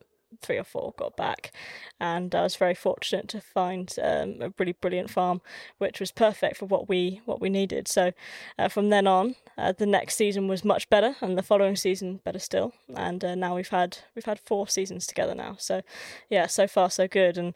[0.41, 1.51] three or four got back,
[1.99, 5.41] and I was very fortunate to find um, a really brilliant farm,
[5.77, 7.87] which was perfect for what we what we needed.
[7.87, 8.11] So
[8.57, 12.19] uh, from then on, uh, the next season was much better, and the following season
[12.23, 12.73] better still.
[12.95, 15.55] And uh, now we've had we've had four seasons together now.
[15.59, 15.81] So
[16.29, 17.53] yeah, so far so good, and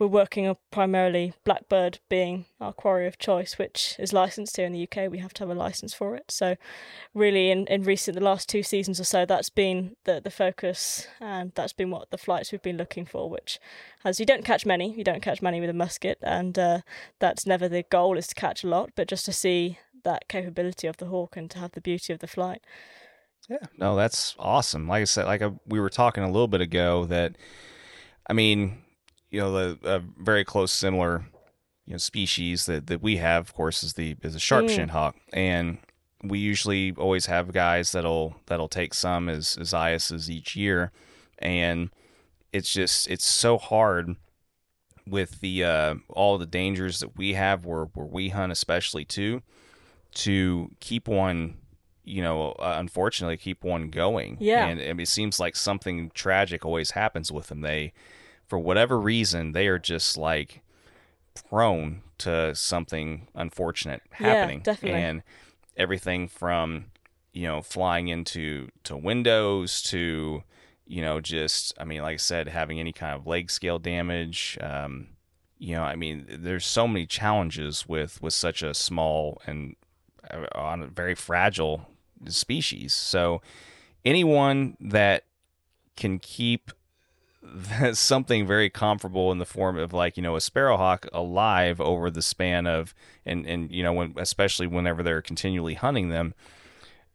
[0.00, 4.72] we're working on primarily Blackbird being our quarry of choice, which is licensed here in
[4.72, 5.10] the UK.
[5.10, 6.30] We have to have a license for it.
[6.30, 6.56] So,
[7.12, 11.06] really, in, in recent the last two seasons or so, that's been the the focus,
[11.20, 13.28] and that's been what the flights we've been looking for.
[13.28, 13.60] Which,
[14.02, 16.80] as you don't catch many, you don't catch many with a musket, and uh,
[17.18, 20.86] that's never the goal is to catch a lot, but just to see that capability
[20.86, 22.62] of the hawk and to have the beauty of the flight.
[23.50, 24.88] Yeah, no, that's awesome.
[24.88, 27.36] Like I said, like a, we were talking a little bit ago that,
[28.26, 28.78] I mean
[29.30, 31.24] you know, the a very close similar
[31.86, 34.90] you know species that, that we have, of course, is the is a sharp mm.
[34.90, 35.78] hawk, and
[36.22, 40.92] we usually always have guys that'll that'll take some as as eyasses each year,
[41.38, 41.90] and
[42.52, 44.16] it's just it's so hard
[45.06, 49.42] with the uh, all the dangers that we have where where we hunt especially too
[50.12, 51.56] to keep one
[52.04, 54.36] you know uh, unfortunately keep one going.
[54.40, 54.66] Yeah.
[54.66, 57.60] And, and, it seems like something tragic always happens with them.
[57.60, 57.92] They
[58.50, 60.60] for whatever reason, they are just like
[61.48, 64.58] prone to something unfortunate happening.
[64.58, 65.00] Yeah, definitely.
[65.00, 65.22] And
[65.76, 66.86] everything from,
[67.32, 70.42] you know, flying into to windows to,
[70.84, 74.58] you know, just I mean, like I said, having any kind of leg scale damage.
[74.60, 75.10] Um,
[75.58, 79.76] you know, I mean, there's so many challenges with with such a small and
[80.28, 81.86] uh, on a very fragile
[82.26, 82.94] species.
[82.94, 83.42] So
[84.04, 85.22] anyone that
[85.96, 86.72] can keep
[87.92, 92.22] something very comparable in the form of like you know a sparrowhawk alive over the
[92.22, 96.34] span of and and you know when especially whenever they're continually hunting them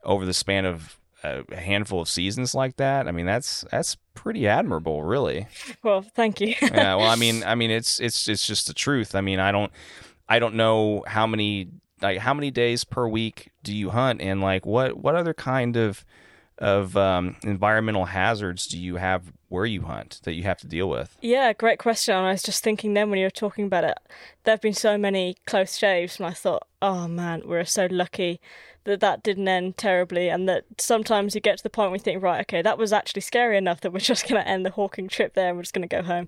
[0.03, 3.97] over the span of uh, a handful of seasons like that i mean that's that's
[4.13, 5.47] pretty admirable really.
[5.83, 6.55] Well thank you.
[6.61, 9.15] Yeah well i mean i mean it's it's it's just the truth.
[9.15, 9.71] I mean i don't
[10.29, 11.69] i don't know how many
[12.01, 14.21] like how many days per week do you hunt?
[14.21, 16.05] And like what what other kind of
[16.57, 20.89] of um, environmental hazards do you have where you hunt that you have to deal
[20.89, 21.17] with?
[21.21, 22.15] Yeah, great question.
[22.15, 23.97] I was just thinking then when you were talking about it,
[24.43, 28.39] there have been so many close shaves, and I thought, oh man, we're so lucky
[28.85, 32.03] that that didn't end terribly, and that sometimes you get to the point where you
[32.03, 34.71] think, right, okay, that was actually scary enough that we're just going to end the
[34.71, 36.27] hawking trip there and we're just going to go home.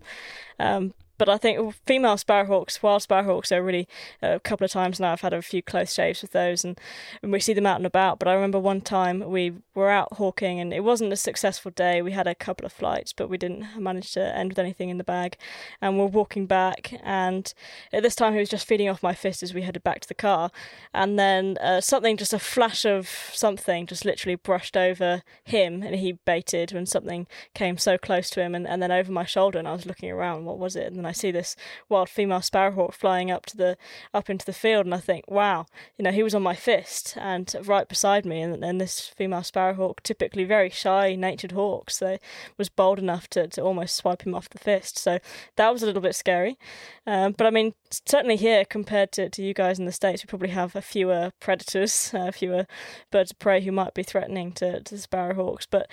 [0.59, 3.87] Um, but I think female sparrowhawks, wild sparrowhawks, are really
[4.21, 5.13] uh, a couple of times now.
[5.13, 6.79] I've had a few close shaves with those, and,
[7.21, 8.19] and we see them out and about.
[8.19, 12.01] But I remember one time we were out hawking, and it wasn't a successful day.
[12.01, 14.97] We had a couple of flights, but we didn't manage to end with anything in
[14.97, 15.37] the bag.
[15.81, 17.53] And we're walking back, and
[17.91, 20.07] at this time he was just feeding off my fist as we headed back to
[20.07, 20.51] the car,
[20.93, 25.95] and then uh, something, just a flash of something, just literally brushed over him, and
[25.95, 29.57] he baited when something came so close to him, and, and then over my shoulder,
[29.57, 30.91] and I was looking around, what was it?
[30.91, 31.55] And I see this
[31.89, 33.77] wild female sparrowhawk flying up to the
[34.13, 35.65] up into the field, and I think, wow,
[35.97, 39.41] you know, he was on my fist and right beside me, and then this female
[39.41, 42.17] sparrowhawk, typically very shy natured hawk, so
[42.57, 44.97] was bold enough to, to almost swipe him off the fist.
[44.97, 45.19] So
[45.55, 46.57] that was a little bit scary,
[47.05, 50.27] um, but I mean, certainly here compared to, to you guys in the states, we
[50.27, 52.67] probably have a fewer predators, uh, fewer
[53.11, 55.89] birds of prey who might be threatening to to the sparrowhawks, but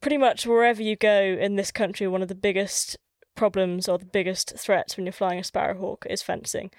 [0.00, 2.96] pretty much wherever you go in this country, one of the biggest
[3.34, 6.70] problems or the biggest threats when you're flying a sparrowhawk is fencing,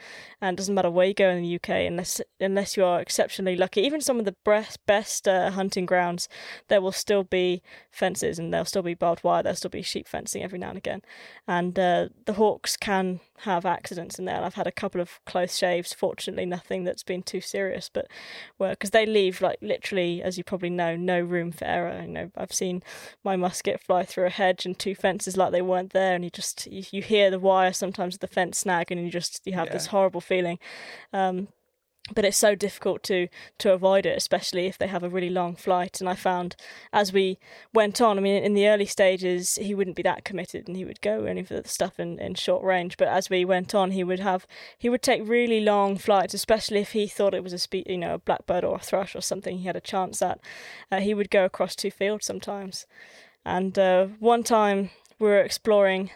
[0.41, 3.55] and it doesn't matter where you go in the UK unless unless you are exceptionally
[3.55, 3.81] lucky.
[3.81, 6.29] Even some of the best best uh, hunting grounds,
[6.67, 7.61] there will still be
[7.91, 9.43] fences and there'll still be barbed wire.
[9.43, 11.01] There'll still be sheep fencing every now and again,
[11.47, 14.35] and uh, the hawks can have accidents in there.
[14.35, 15.93] And I've had a couple of close shaves.
[15.93, 18.07] Fortunately, nothing that's been too serious, but
[18.59, 22.01] because they leave like literally, as you probably know, no room for error.
[22.01, 22.83] You know, I've seen
[23.23, 26.29] my musket fly through a hedge and two fences like they weren't there, and you
[26.29, 29.53] just just you, you hear the wire sometimes the fence snag and you just you
[29.53, 29.73] have yeah.
[29.73, 30.59] this horrible feeling.
[31.11, 31.47] Um,
[32.13, 35.55] but it's so difficult to to avoid it especially if they have a really long
[35.55, 36.01] flight.
[36.01, 36.57] And i found
[36.91, 37.39] as we
[37.73, 40.83] went on i mean in the early stages he wouldn't be that committed and he
[40.83, 42.97] would go only for the stuff in, in short range.
[42.97, 44.45] But as we went on he would have
[44.77, 47.97] he would take really long flights especially if he thought it was a spe- you
[47.97, 50.39] know a blackbird or a thrush or something he had a chance at.
[50.91, 52.85] Uh, he would go across two fields sometimes.
[53.45, 54.91] And uh, one time
[55.23, 56.11] we were exploring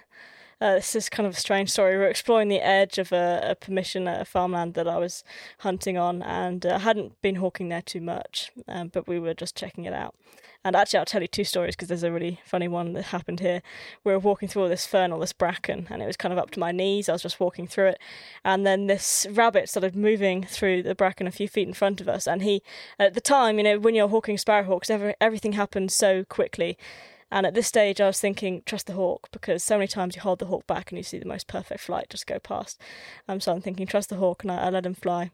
[0.60, 1.94] uh, this is kind of a strange story.
[1.94, 5.24] We were exploring the edge of a, a permission at a farmland that I was
[5.60, 9.36] hunting on, and I uh, hadn't been hawking there too much, um, but we were
[9.36, 10.16] just checking it out.
[10.66, 13.40] And actually, I'll tell you two stories because there's a really funny one that happened
[13.40, 13.62] here.
[14.04, 16.40] We were walking through all this fern, all this bracken, and it was kind of
[16.40, 17.08] up to my knees.
[17.08, 18.00] I was just walking through it,
[18.44, 22.10] and then this rabbit started moving through the bracken a few feet in front of
[22.10, 22.28] us.
[22.28, 22.64] And he,
[22.98, 26.80] at the time, you know, when you're hawking sparrowhawks, every, everything happens so quickly
[27.32, 30.22] and at this stage, I was thinking, trust the hawk, because so many times you
[30.22, 32.82] hold the hawk back and you see the most perfect flight just go past.
[33.28, 35.32] Um, so I'm thinking, trust the hawk, and I, I let him fly.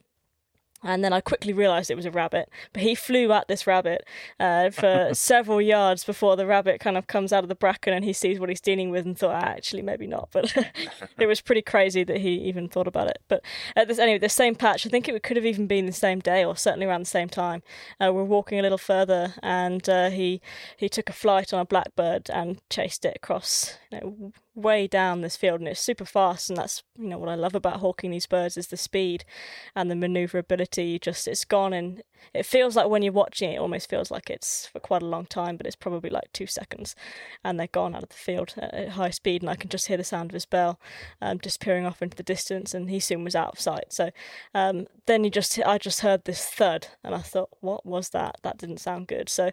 [0.83, 2.49] And then I quickly realised it was a rabbit.
[2.73, 4.05] But he flew at this rabbit
[4.39, 8.03] uh, for several yards before the rabbit kind of comes out of the bracken and
[8.03, 10.29] he sees what he's dealing with and thought, ah, actually, maybe not.
[10.31, 10.55] But
[11.19, 13.19] it was pretty crazy that he even thought about it.
[13.27, 13.43] But
[13.75, 16.19] at this, anyway, the same patch, I think it could have even been the same
[16.19, 17.63] day or certainly around the same time.
[17.99, 20.41] Uh, we're walking a little further and uh, he
[20.77, 25.21] he took a flight on a blackbird and chased it across you know, way down
[25.21, 28.11] this field and it's super fast and that's you know what I love about hawking
[28.11, 29.25] these birds is the speed
[29.75, 30.99] and the maneuverability.
[30.99, 34.29] Just it's gone and it feels like when you're watching it, it almost feels like
[34.29, 36.95] it's for quite a long time but it's probably like two seconds
[37.43, 39.97] and they're gone out of the field at high speed and I can just hear
[39.97, 40.79] the sound of his bell
[41.21, 43.91] um, disappearing off into the distance and he soon was out of sight.
[43.91, 44.11] So
[44.53, 48.37] um, then you just I just heard this thud and I thought what was that?
[48.43, 49.29] That didn't sound good.
[49.29, 49.51] So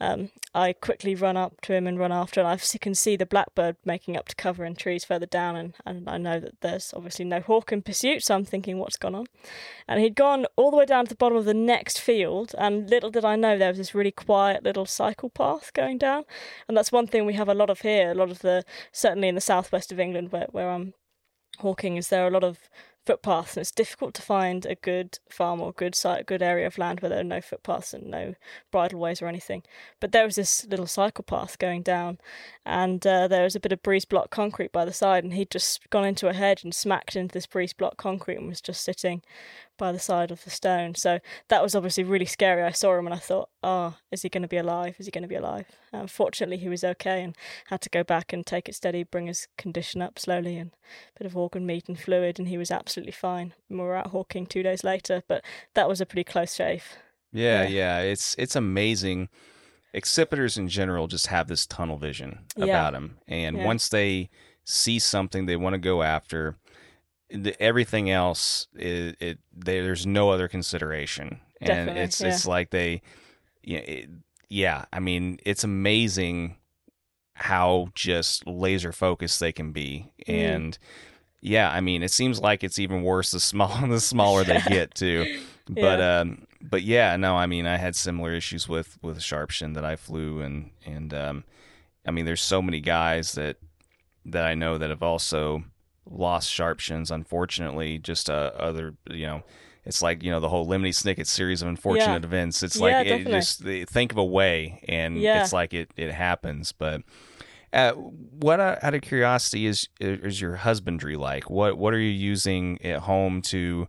[0.00, 3.26] um, I quickly run up to him and run after and I can see the
[3.26, 6.92] blackbird making up to cover in trees further down, and, and I know that there's
[6.94, 9.26] obviously no hawk in pursuit, so I'm thinking, what's gone on?
[9.88, 12.88] And he'd gone all the way down to the bottom of the next field, and
[12.88, 16.24] little did I know there was this really quiet little cycle path going down,
[16.68, 18.10] and that's one thing we have a lot of here.
[18.10, 20.94] A lot of the certainly in the southwest of England, where where I'm
[21.58, 22.58] hawking, is there a lot of
[23.06, 26.76] footpaths, and it's difficult to find a good farm or good site, good area of
[26.76, 28.34] land where there are no footpaths and no
[28.72, 29.62] bridleways or anything.
[30.00, 32.18] But there was this little cycle path going down,
[32.64, 35.50] and uh, there was a bit of breeze block concrete by the side, and he'd
[35.50, 38.82] just gone into a hedge and smacked into this breeze block concrete and was just
[38.82, 39.22] sitting
[39.76, 40.94] by the side of the stone.
[40.94, 41.18] So
[41.48, 42.62] that was obviously really scary.
[42.62, 44.96] I saw him and I thought, oh, is he going to be alive?
[44.98, 45.66] Is he going to be alive?
[45.92, 49.26] Um, fortunately, he was okay and had to go back and take it steady, bring
[49.26, 50.70] his condition up slowly, and
[51.14, 53.54] a bit of organ meat and fluid, and he was absolutely fine.
[53.68, 56.84] And we were out hawking two days later, but that was a pretty close shave.
[57.32, 58.00] Yeah, yeah, yeah.
[58.00, 59.28] It's it's amazing.
[59.94, 62.90] Accipiters in general just have this tunnel vision about yeah.
[62.90, 63.64] them, and yeah.
[63.64, 64.30] once they
[64.64, 66.56] see something they want to go after,
[67.30, 72.28] the, everything else it, it they, there's no other consideration and Definitely, it's yeah.
[72.28, 73.02] it's like they
[73.62, 74.08] you know, it,
[74.48, 76.56] yeah i mean it's amazing
[77.34, 80.34] how just laser focused they can be mm.
[80.34, 80.78] and
[81.40, 84.94] yeah i mean it seems like it's even worse the small the smaller they get
[84.94, 86.20] too but yeah.
[86.20, 89.96] um but yeah no i mean i had similar issues with with sharpshin that i
[89.96, 91.44] flew and and um
[92.06, 93.56] i mean there's so many guys that
[94.24, 95.64] that i know that have also
[96.10, 97.98] lost sharpshins, unfortunately.
[97.98, 99.42] Just uh, other, you know,
[99.84, 102.26] it's like you know the whole Lemony Snicket series of unfortunate yeah.
[102.26, 102.62] events.
[102.62, 105.42] It's like it just think of a way, and yeah.
[105.42, 106.72] it's like it it happens.
[106.72, 107.02] But
[107.72, 111.48] uh, what uh, out of curiosity is is your husbandry like?
[111.48, 113.86] What what are you using at home to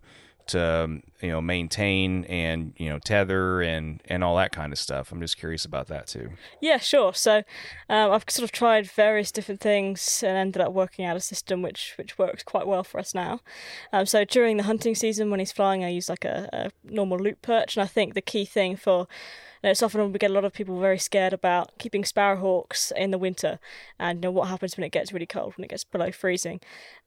[0.48, 4.78] to um, you know maintain and you know tether and and all that kind of
[4.78, 5.12] stuff.
[5.12, 6.30] I'm just curious about that too.
[6.60, 7.14] Yeah sure.
[7.14, 7.42] So
[7.88, 11.62] um, i've sort of tried various different things and ended up working out a system
[11.62, 13.40] which which works quite well for us now.
[13.92, 17.18] Um, so during the hunting season when he's flying i use like a, a normal
[17.18, 17.76] loop perch.
[17.76, 19.06] And i think the key thing for
[19.62, 22.92] you know, it's often we get a lot of people very scared about keeping sparrowhawks
[22.92, 23.58] in the winter
[23.98, 26.60] and you know what happens when it gets really cold when it gets below freezing.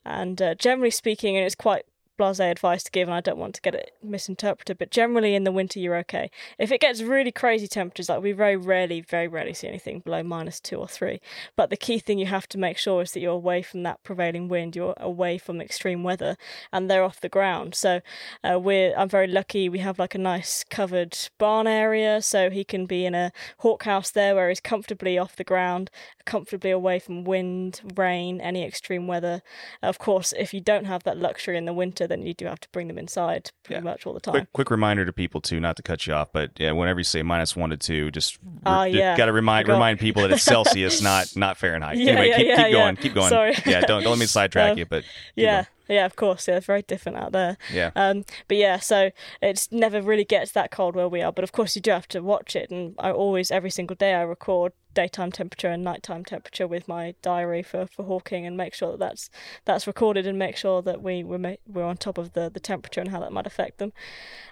[0.03, 1.85] And uh, generally speaking and it's quite
[2.21, 4.77] blase advice to give, and I don't want to get it misinterpreted.
[4.77, 6.29] But generally, in the winter, you're okay.
[6.59, 10.21] If it gets really crazy temperatures, like we very rarely, very rarely see anything below
[10.21, 11.19] minus two or three.
[11.55, 14.03] But the key thing you have to make sure is that you're away from that
[14.03, 16.37] prevailing wind, you're away from extreme weather,
[16.71, 17.73] and they're off the ground.
[17.73, 18.01] So
[18.43, 19.67] uh, we're I'm very lucky.
[19.67, 23.83] We have like a nice covered barn area, so he can be in a hawk
[23.83, 25.89] house there where he's comfortably off the ground,
[26.25, 29.41] comfortably away from wind, rain, any extreme weather.
[29.81, 32.59] Of course, if you don't have that luxury in the winter, then you do have
[32.59, 33.83] to bring them inside pretty Yeah.
[33.91, 34.33] much all the time.
[34.33, 37.03] Quick, quick reminder to people too, not to cut you off, but yeah, whenever you
[37.05, 39.15] say minus one to two, just Ah, yeah.
[39.17, 39.73] got to remind Forgot.
[39.75, 41.97] remind people that it's Celsius, not not Fahrenheit.
[41.97, 42.71] Yeah, anyway, yeah, keep, yeah, keep yeah.
[42.71, 43.29] going, keep going.
[43.29, 43.55] Sorry.
[43.65, 45.11] Yeah, don't don't let me sidetrack Um, you, but keep
[45.45, 46.47] Yeah, yeah, of course.
[46.47, 47.57] Yeah, it's very different out there.
[47.73, 51.31] yeah, Um, but yeah, so it's never really gets that cold where we are.
[51.31, 52.69] But of course, you do have to watch it.
[52.71, 57.15] And I always, every single day, I record daytime temperature and nighttime temperature with my
[57.21, 59.29] diary for, for hawking and make sure that that's
[59.65, 62.59] that's recorded and make sure that we we're, ma- we're on top of the, the
[62.59, 63.93] temperature and how that might affect them.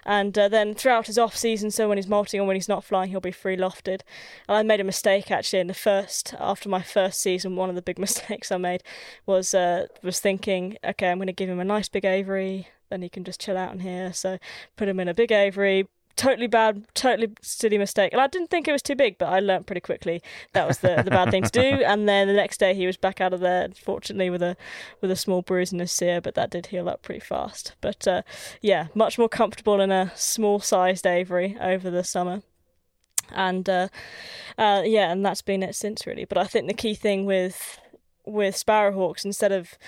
[0.04, 2.84] And uh, then throughout his off season, so when he's molting and when he's not
[2.84, 4.00] flying, he'll be free lofted.
[4.48, 7.56] And I made a mistake actually in the first after my first season.
[7.56, 8.82] One of the big mistakes I made
[9.26, 13.02] was uh, was thinking, okay, I'm going to give him a nice big aviary, then
[13.02, 14.12] he can just chill out in here.
[14.12, 14.38] So
[14.76, 15.88] put him in a big aviary.
[16.20, 18.12] Totally bad, totally silly mistake.
[18.12, 20.20] And I didn't think it was too big, but I learnt pretty quickly
[20.52, 21.82] that was the, the bad thing to do.
[21.90, 24.54] And then the next day he was back out of there, fortunately with a
[25.00, 27.74] with a small bruise and a cere, but that did heal up pretty fast.
[27.80, 28.20] But uh,
[28.60, 32.42] yeah, much more comfortable in a small sized aviary over the summer
[33.32, 33.88] and uh,
[34.58, 36.26] uh, yeah, and that's been it since really.
[36.26, 37.80] But I think the key thing with
[38.26, 39.78] with sparrowhawks, instead of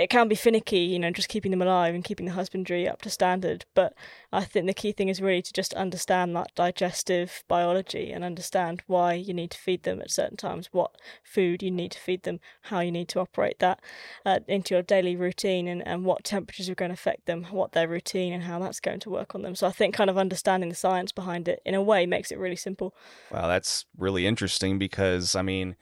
[0.00, 3.02] it can be finicky, you know, just keeping them alive and keeping the husbandry up
[3.02, 3.66] to standard.
[3.74, 3.92] But
[4.32, 8.82] I think the key thing is really to just understand that digestive biology and understand
[8.86, 10.92] why you need to feed them at certain times, what
[11.22, 13.82] food you need to feed them, how you need to operate that
[14.24, 17.72] uh, into your daily routine, and, and what temperatures are going to affect them, what
[17.72, 19.54] their routine, and how that's going to work on them.
[19.54, 22.38] So I think kind of understanding the science behind it in a way makes it
[22.38, 22.94] really simple.
[23.30, 25.76] Wow, that's really interesting because I mean,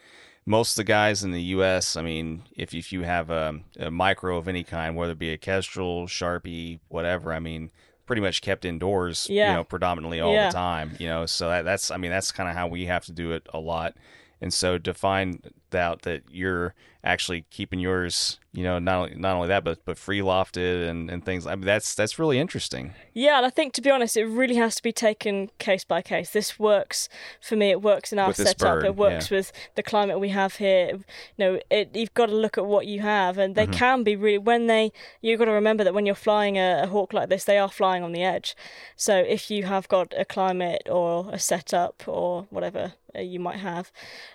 [0.49, 1.97] most of the guys in the U.S.
[1.97, 5.33] I mean, if if you have a, a micro of any kind, whether it be
[5.33, 7.71] a Kestrel, Sharpie, whatever, I mean,
[8.07, 9.51] pretty much kept indoors, Yeah.
[9.51, 10.49] you know, predominantly all Yeah.
[10.49, 11.27] the time, you know.
[11.27, 13.59] So that, that's, I mean, that's kind of how we have to do it a
[13.61, 13.95] lot.
[14.41, 19.37] And so to find out that you're actually keeping yours, you know, not only, not
[19.37, 21.47] only that, but but free lofted and, and things.
[21.47, 22.93] I mean, that's that's really interesting.
[23.15, 26.03] Yeah, and I think to be honest, it really has to be taken case by
[26.03, 26.31] case.
[26.31, 27.09] This works
[27.41, 27.71] for me.
[27.71, 28.59] It works in our setup.
[28.59, 30.89] bird, it works with the climate we have here.
[30.91, 31.05] You
[31.39, 33.73] know, it, you've got to look at what you have, and they Mm-hmm.
[33.73, 34.39] can be really.
[34.39, 37.45] When they, you've got to remember that when you're flying a, a hawk like this,
[37.45, 38.57] they are flying on the edge.
[38.97, 43.59] So if you have got a climate or a setup or whatever uh, you might
[43.59, 43.91] have,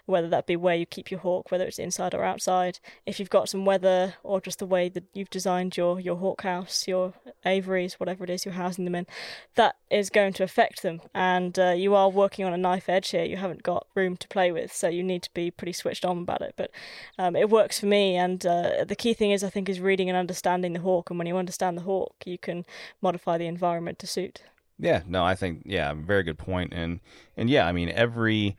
[0.05, 3.29] whether that be where you keep your hawk, whether it's inside or outside, if you've
[3.29, 7.13] got some weather or just the way that you've designed your your hawk house, your
[7.45, 9.07] aviaries, whatever it is you're housing them in,
[9.55, 11.01] that is going to affect them.
[11.13, 13.25] And uh, you are working on a knife edge here.
[13.25, 16.19] You haven't got room to play with, so you need to be pretty switched on
[16.19, 16.53] about it.
[16.55, 16.71] But
[17.17, 18.15] um, it works for me.
[18.15, 21.09] And uh, the key thing is, I think, is reading and understanding the hawk.
[21.09, 22.65] And when you understand the hawk, you can
[23.01, 24.43] modify the environment to suit.
[24.79, 26.73] Yeah, no, I think yeah, very good point.
[26.73, 26.99] and
[27.37, 28.55] and yeah, I mean every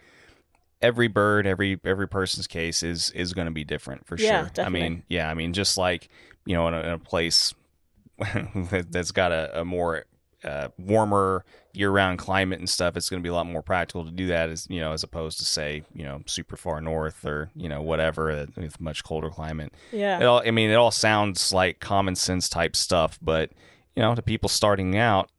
[0.84, 4.50] every bird, every every person's case is is going to be different for Yeah, sure.
[4.54, 4.80] definitely.
[4.86, 6.08] I mean, yeah, I mean just like
[6.46, 7.54] you know in a, in a place
[8.18, 10.04] that, that's got a, a more
[10.44, 14.10] uh, warmer year-round climate and stuff, it's going to be a lot more practical to
[14.10, 17.50] do that as you know as opposed to say you know super far north or
[17.56, 19.72] you know whatever uh, with much colder climate.
[19.90, 20.20] Yeah.
[20.20, 23.50] It all, I mean, it all sounds like common sense type stuff, but
[23.96, 25.30] you know, to people starting out,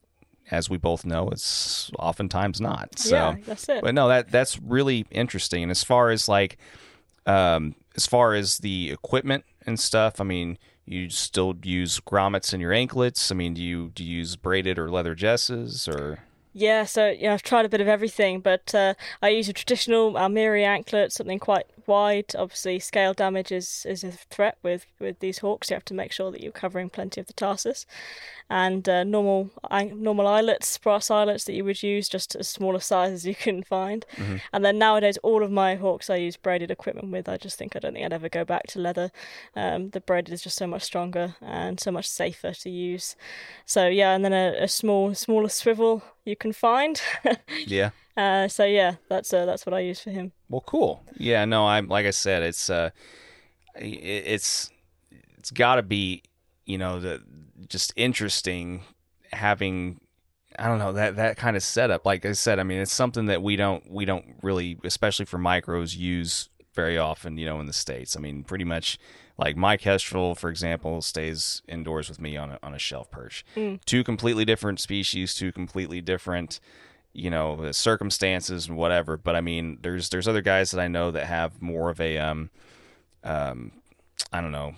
[0.52, 3.00] as we both know, it's oftentimes not.
[3.00, 3.82] So, yeah, that's it.
[3.82, 5.64] but no, that that's really interesting.
[5.64, 6.58] And as far as like,
[7.26, 12.60] um, as far as the equipment and stuff, I mean, you still use grommets in
[12.60, 13.32] your anklets.
[13.32, 16.20] I mean, do you do you use braided or leather jesses or?
[16.54, 20.14] Yeah, so yeah, I've tried a bit of everything, but uh, I use a traditional
[20.14, 22.36] Aylmeri anklet, something quite wide.
[22.38, 25.70] Obviously, scale damage is, is a threat with, with these hawks.
[25.70, 27.86] You have to make sure that you're covering plenty of the tarsus,
[28.50, 32.82] and uh, normal normal eyelets, brass eyelets that you would use, just as small a
[32.82, 34.06] size as you can find.
[34.54, 37.28] And then nowadays, all of my hawks I use braided equipment with.
[37.28, 39.12] I just think I don't think I'd ever go back to leather.
[39.56, 43.16] Um, the braided is just so much stronger and so much safer to use.
[43.66, 47.02] So yeah, and then a, a small smaller swivel you can find.
[47.66, 47.92] Yeah.
[48.18, 50.32] Uh, so yeah, that's uh, that's what I use for him.
[50.50, 51.04] Well, cool.
[51.18, 52.92] Yeah, no, I'm like I said, it's uh,
[53.76, 54.70] it's
[55.38, 56.24] it's got to be,
[56.66, 57.22] you know, the
[57.68, 58.82] just interesting
[59.32, 60.00] having
[60.58, 62.06] I don't know that that kind of setup.
[62.06, 65.38] Like I said, I mean, it's something that we don't we don't really, especially for
[65.38, 67.38] micros, use very often.
[67.38, 68.16] You know, in the states.
[68.16, 68.98] I mean, pretty much
[69.38, 73.46] Like my kestrel, for example, stays indoors with me on a, on a shelf perch.
[73.56, 73.84] Mm.
[73.84, 76.60] Two completely different species, two completely different,
[77.16, 79.18] you know, circumstances and whatever.
[79.18, 82.18] But I mean, there's there's other guys that I know that have more of a
[82.18, 82.50] um,
[83.24, 83.72] um,
[84.32, 84.76] I don't know,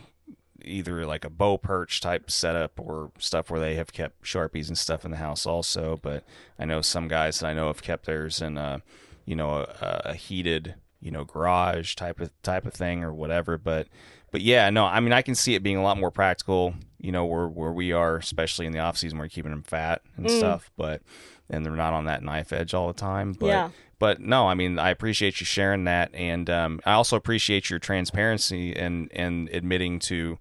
[0.64, 4.78] either like a bow perch type setup or stuff where they have kept sharpies and
[4.78, 6.00] stuff in the house also.
[6.02, 6.24] But
[6.60, 8.82] I know some guys that I know have kept theirs in a,
[9.26, 13.58] you know, a, a heated, you know, garage type of type of thing or whatever.
[13.58, 13.88] But
[14.32, 17.12] but yeah, no, I mean I can see it being a lot more practical, you
[17.12, 20.02] know, where where we are, especially in the off season where you're keeping them fat
[20.16, 20.38] and Mm.
[20.38, 20.70] stuff.
[20.78, 21.02] But
[21.50, 23.34] and they're not on that knife edge all the time.
[23.34, 23.70] But Yeah.
[24.00, 27.80] but no, I mean, I appreciate you sharing that, and um, I also appreciate your
[27.80, 30.38] transparency and and admitting to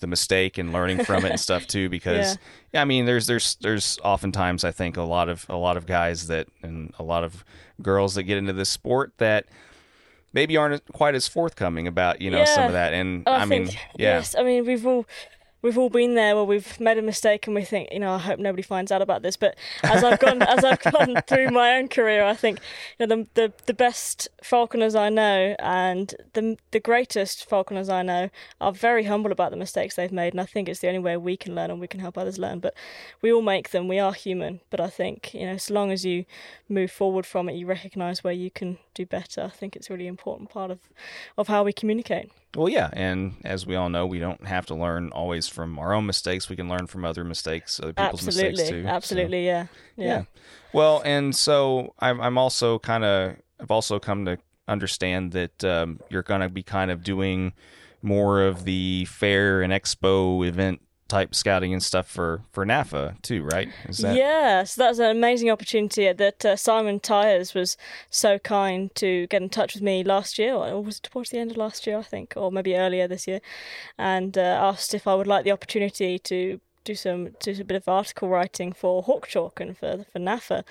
[0.00, 1.88] the mistake and learning from it and stuff too.
[1.90, 2.38] Because
[2.72, 2.82] yeah.
[2.82, 6.26] I mean, there's there's there's oftentimes I think a lot of a lot of guys
[6.28, 7.44] that and a lot of
[7.82, 9.46] girls that get into this sport that
[10.32, 12.92] maybe aren't quite as forthcoming about you know some of that.
[12.92, 13.78] And I, I, mean, yeah,
[14.18, 14.34] yes.
[14.38, 15.06] I mean, we've all
[15.62, 18.18] we've all been there where we've made a mistake and we think, you know, I
[18.18, 19.36] hope nobody finds out about this.
[19.36, 22.60] But as I've gone as I've gone through my own career, I think
[22.98, 28.02] you know the the, the best falconers I know and the the greatest falconers I
[28.02, 28.30] know
[28.60, 31.16] are very humble about the mistakes they've made, and I think it's the only way
[31.16, 32.60] we can learn and we can help others learn.
[32.60, 32.74] But
[33.22, 33.88] we all make them.
[33.88, 34.60] We are human.
[34.70, 36.24] But I think you know, as long as you
[36.68, 39.42] move forward from it, you recognise where you can do better.
[39.42, 40.80] I think it's a really important part of
[41.36, 42.30] of how we communicate.
[42.56, 45.92] Well, yeah, and as we all know, we don't have to learn always from our
[45.92, 46.48] own mistakes.
[46.48, 48.82] We can learn from other mistakes, other people's absolutely, mistakes too.
[48.82, 49.66] so- absolutely, yeah.
[49.96, 50.22] yeah, yeah.
[50.72, 56.00] Well, and so I'm I'm also kind of I've also come to understand that um,
[56.10, 57.52] you're going to be kind of doing
[58.02, 63.42] more of the fair and expo event type scouting and stuff for for NAFA too,
[63.42, 63.68] right?
[63.88, 67.76] Is that Yeah, so that's an amazing opportunity that uh, Simon Tyers was
[68.10, 71.38] so kind to get in touch with me last year, or was it towards the
[71.38, 73.40] end of last year, I think, or maybe earlier this year,
[73.98, 77.76] and uh, asked if I would like the opportunity to do some do a bit
[77.76, 80.64] of article writing for Hawk Chalk and for for NAFA,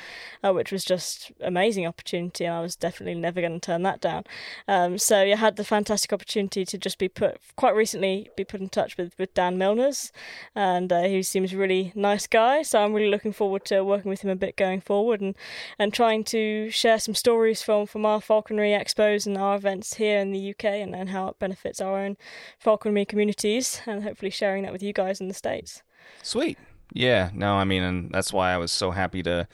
[0.43, 4.01] uh, which was just amazing opportunity, and I was definitely never going to turn that
[4.01, 4.23] down.
[4.67, 8.61] Um, so I had the fantastic opportunity to just be put quite recently be put
[8.61, 10.11] in touch with with Dan Milners,
[10.55, 12.63] and uh, he seems a really nice guy.
[12.63, 15.35] So I'm really looking forward to working with him a bit going forward and
[15.77, 20.17] and trying to share some stories from from our falconry expos and our events here
[20.17, 22.17] in the UK and, and how it benefits our own
[22.57, 25.83] falconry communities, and hopefully sharing that with you guys in the states.
[26.23, 26.57] Sweet.
[26.93, 27.29] Yeah.
[27.33, 29.47] No, I mean, and that's why I was so happy to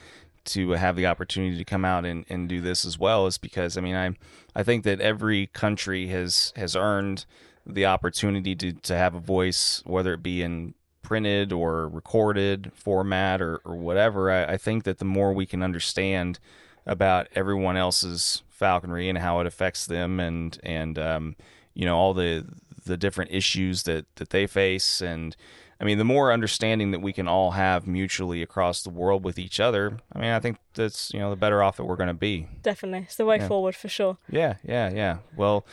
[0.45, 3.77] to have the opportunity to come out and, and do this as well is because
[3.77, 4.11] I mean I
[4.55, 7.25] I think that every country has has earned
[7.65, 13.41] the opportunity to, to have a voice, whether it be in printed or recorded format
[13.41, 14.31] or, or whatever.
[14.31, 16.39] I, I think that the more we can understand
[16.85, 21.35] about everyone else's falconry and how it affects them and and um,
[21.73, 22.45] you know all the
[22.85, 25.35] the different issues that that they face and
[25.83, 29.37] I mean the more understanding that we can all have mutually across the world with
[29.37, 32.07] each other I mean I think that's you know the better off that we're going
[32.07, 33.47] to be Definitely, it's the way Yeah.
[33.49, 34.17] forward for sure.
[34.29, 35.65] yeah yeah yeah well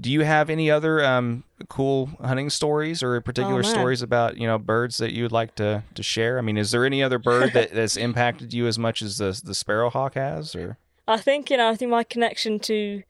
[0.00, 4.46] do you have any other um, cool hunting stories or particular Oh, stories about you
[4.46, 7.18] know birds that you would like to to share I mean is there any other
[7.18, 11.50] bird that that's impacted you as much as the the sparrowhawk has or I think
[11.50, 11.68] you know.
[11.68, 13.02] I think my connection to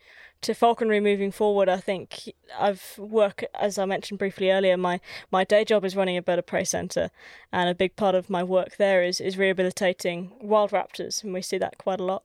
[0.45, 1.69] to falconry moving forward.
[1.69, 4.77] I think I've work as I mentioned briefly earlier.
[4.77, 7.11] My my day job is running a bird of prey centre,
[7.53, 11.43] and a big part of my work there is is rehabilitating wild raptors, and we
[11.43, 12.25] see that quite a lot.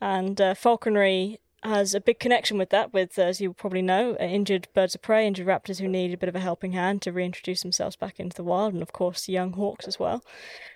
[0.00, 2.92] And uh, falconry has a big connection with that.
[2.92, 6.28] With as you probably know, injured birds of prey, injured raptors who need a bit
[6.28, 9.52] of a helping hand to reintroduce themselves back into the wild, and of course young
[9.52, 10.24] hawks as well.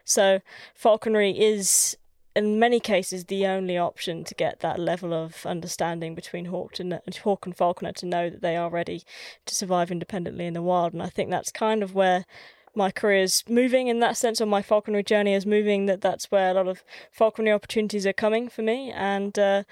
[0.05, 0.41] So
[0.75, 1.97] falconry is
[2.37, 7.01] in many cases the only option to get that level of understanding between hawk and
[7.25, 9.03] hawk and falconer to know that they are ready
[9.47, 10.93] to survive independently in the wild.
[10.93, 12.27] And I think that's kind of where
[12.77, 16.31] my career is moving in that sense or my falconry journey is moving that that's
[16.31, 19.63] where a lot of falconry opportunities are coming for me and uh,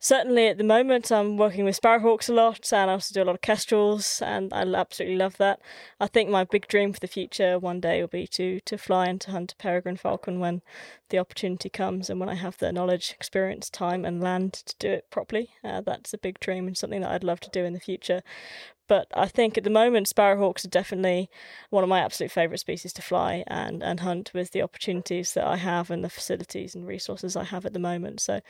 [0.00, 3.26] certainly at the moment I'm working with sparrowhawks a lot and I also do a
[3.26, 5.60] lot of kestrels and I absolutely love that
[6.00, 9.06] I think my big dream for the future one day will be to to fly
[9.06, 10.62] and to hunt a peregrine falcon when
[11.08, 14.88] the opportunity comes and when I have the knowledge, experience, time, and land to do
[14.88, 15.50] it properly.
[15.62, 18.22] Uh, that's a big dream and something that I'd love to do in the future.
[18.88, 21.28] But I think at the moment, sparrowhawks are definitely
[21.70, 25.44] one of my absolute favourite species to fly and, and hunt with the opportunities that
[25.44, 28.20] I have and the facilities and resources I have at the moment.
[28.20, 28.40] So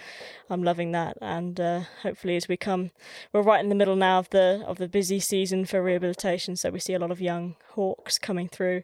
[0.51, 1.17] I'm loving that.
[1.21, 2.91] And uh, hopefully, as we come,
[3.33, 6.57] we're right in the middle now of the of the busy season for rehabilitation.
[6.57, 8.83] So we see a lot of young hawks coming through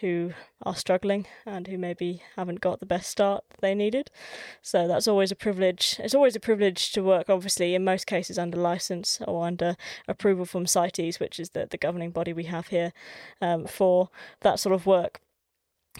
[0.00, 0.32] who
[0.62, 4.10] are struggling and who maybe haven't got the best start they needed.
[4.62, 5.96] So that's always a privilege.
[5.98, 9.76] It's always a privilege to work, obviously, in most cases under license or under
[10.08, 12.92] approval from CITES, which is the, the governing body we have here
[13.40, 15.20] um, for that sort of work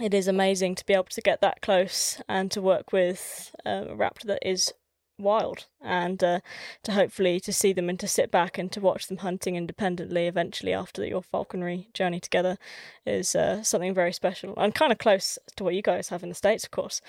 [0.01, 3.87] it is amazing to be able to get that close and to work with a
[3.87, 4.73] raptor that is
[5.21, 6.41] wild and uh,
[6.83, 10.27] to hopefully to see them and to sit back and to watch them hunting independently
[10.27, 12.59] eventually after your falconry journey together
[13.07, 16.29] is uh, something very special and kind of close to what you guys have in
[16.29, 17.01] the states of course.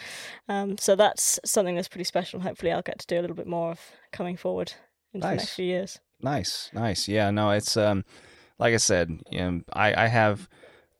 [0.47, 3.47] Um, so that's something that's pretty special hopefully i'll get to do a little bit
[3.47, 3.80] more of
[4.12, 4.74] coming forward
[5.14, 5.30] in nice.
[5.30, 5.99] the next few years.
[6.22, 7.07] Nice nice.
[7.07, 8.05] Yeah no it's um
[8.59, 10.47] like i said you know, I, I have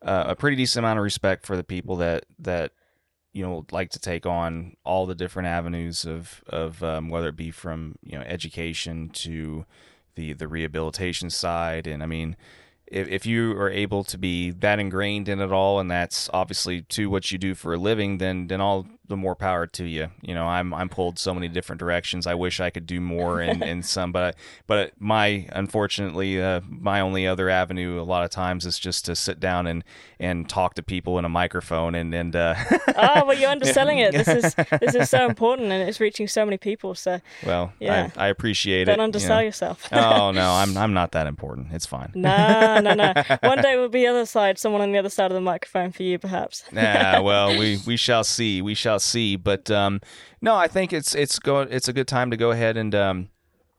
[0.02, 2.72] uh, a pretty decent amount of respect for the people that that
[3.34, 7.36] you know like to take on all the different avenues of of um, whether it
[7.36, 9.66] be from you know education to
[10.16, 11.88] the the rehabilitation side.
[11.88, 12.36] And I mean
[12.92, 16.82] if, if you are able to be that ingrained in it all and that's obviously
[16.82, 20.10] to what you do for a living then then all the more power to you.
[20.22, 22.26] You know, I'm I'm pulled so many different directions.
[22.26, 24.36] I wish I could do more in, in some, but
[24.66, 29.16] but my unfortunately uh, my only other avenue a lot of times is just to
[29.16, 29.84] sit down and
[30.20, 32.36] and talk to people in a microphone and and.
[32.36, 32.56] Uh,
[32.96, 34.14] oh well, you're underselling it.
[34.14, 36.96] This is this is so important and it's reaching so many people.
[36.96, 38.98] So well, yeah, I, I appreciate Don't it.
[38.98, 39.48] Don't undersell you know.
[39.48, 39.90] yourself.
[39.92, 41.68] oh no, I'm I'm not that important.
[41.74, 42.12] It's fine.
[42.16, 43.14] No, no, no.
[43.44, 46.04] One day we'll be other side, someone on the other side of the microphone for
[46.04, 46.64] you, perhaps.
[46.72, 48.62] yeah, well, we we shall see.
[48.62, 49.36] We shall see.
[49.36, 50.02] But um,
[50.42, 53.30] no, I think it's it's go it's a good time to go ahead and um,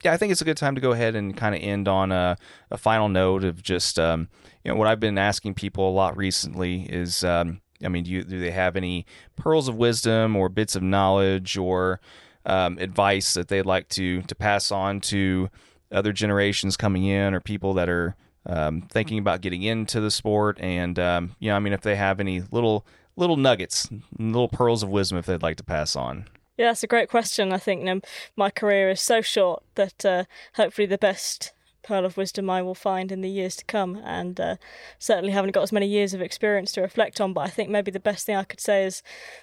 [0.03, 2.11] yeah, I think it's a good time to go ahead and kind of end on
[2.11, 2.37] a,
[2.71, 4.29] a final note of just um,
[4.65, 8.11] you know what I've been asking people a lot recently is um, I mean, do,
[8.11, 9.07] you, do they have any
[9.37, 12.01] pearls of wisdom or bits of knowledge or
[12.47, 15.49] um, advice that they'd like to to pass on to
[15.91, 18.17] other generations coming in or people that are
[18.47, 21.97] um, thinking about getting into the sport and um, you know, I mean, if they
[21.97, 22.85] have any little
[23.17, 23.89] little nuggets,
[24.19, 26.27] little pearls of wisdom if they'd like to pass on?
[26.57, 27.53] Yeah, that's a great question.
[27.53, 28.05] I think
[28.37, 31.53] my career is so short that uh, hopefully the best
[31.83, 34.01] pearl of wisdom I will find in the years to come.
[34.05, 34.57] And uh,
[34.99, 37.33] certainly haven't got as many years of experience to reflect on.
[37.33, 39.03] But I think maybe the best thing I could say is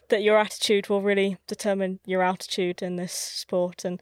[0.09, 3.85] that your attitude will really determine your altitude in this sport.
[3.85, 4.01] And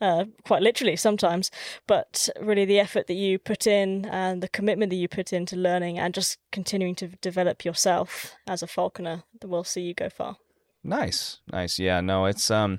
[0.00, 1.50] uh, quite literally sometimes,
[1.86, 5.56] but really the effort that you put in and the commitment that you put into
[5.56, 10.36] learning and just continuing to develop yourself as a falconer will see you go far.
[10.84, 11.78] Nice, nice.
[11.78, 12.78] Yeah, no, it's um,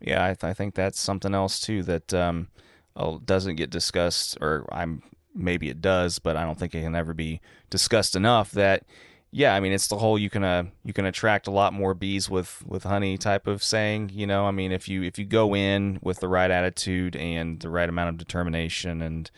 [0.00, 2.48] yeah, I, th- I think that's something else too that um,
[3.24, 5.02] doesn't get discussed, or I'm
[5.34, 8.84] maybe it does, but I don't think it can ever be discussed enough that
[9.32, 11.94] yeah, I mean it's the whole you can uh, you can attract a lot more
[11.94, 14.10] bees with with honey type of saying.
[14.12, 17.60] You know, I mean if you if you go in with the right attitude and
[17.60, 19.30] the right amount of determination and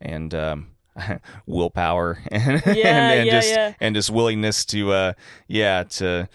[0.00, 0.68] and um,
[1.46, 3.74] willpower and, yeah, and, and yeah, just yeah.
[3.80, 5.12] and just willingness to uh
[5.46, 6.28] yeah to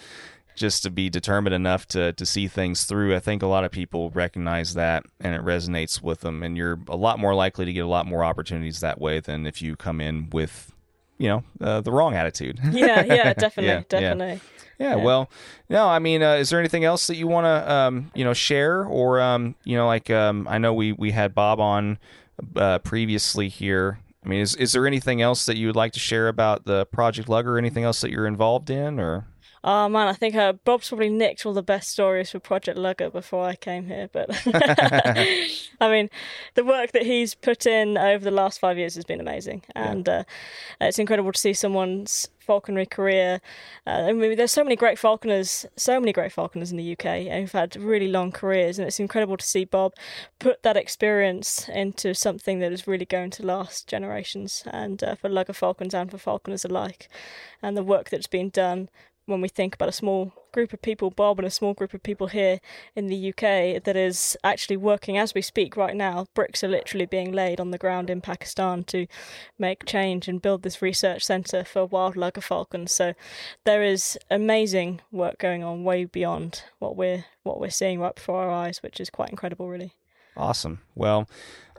[0.56, 3.16] just to be determined enough to to see things through.
[3.16, 6.80] I think a lot of people recognize that and it resonates with them and you're
[6.88, 9.76] a lot more likely to get a lot more opportunities that way than if you
[9.76, 10.72] come in with
[11.18, 12.60] you know uh, the wrong attitude.
[12.72, 14.42] yeah, yeah, definitely, yeah, definitely.
[14.80, 14.96] Yeah.
[14.96, 14.96] yeah.
[14.96, 15.30] well,
[15.70, 18.34] no, I mean, uh, is there anything else that you want to, um, you know,
[18.34, 22.00] share or, um, you know, like um, I know we we had Bob on
[22.56, 24.00] uh, previously here.
[24.26, 26.86] I mean, is is there anything else that you would like to share about the
[26.88, 27.56] Project Lugger?
[27.56, 29.26] Or anything else that you're involved in, or?
[29.64, 33.12] Oh man, I think uh, Bob's probably nicked all the best stories for Project Lugger
[33.12, 34.10] before I came here.
[34.12, 34.30] But
[35.80, 36.10] I mean,
[36.56, 40.08] the work that he's put in over the last five years has been amazing, and
[40.08, 40.20] yeah.
[40.20, 40.24] uh,
[40.82, 43.40] it's incredible to see someone's falconry career.
[43.86, 47.32] Uh, I mean, there's so many great falconers, so many great falconers in the UK
[47.32, 49.94] who've had really long careers, and it's incredible to see Bob
[50.40, 55.30] put that experience into something that is really going to last generations, and uh, for
[55.30, 57.10] lugger falcons and for falconers alike,
[57.62, 58.90] and the work that's been done
[59.26, 62.04] when we think about a small group of people, Bob and a small group of
[62.04, 62.60] people here
[62.96, 66.26] in the UK that is actually working as we speak right now.
[66.34, 69.08] Bricks are literally being laid on the ground in Pakistan to
[69.58, 72.92] make change and build this research centre for wild lugger falcons.
[72.92, 73.14] So
[73.66, 78.44] there is amazing work going on way beyond what we're what we're seeing right before
[78.44, 79.96] our eyes, which is quite incredible, really.
[80.38, 80.82] Awesome.
[80.96, 81.30] Well,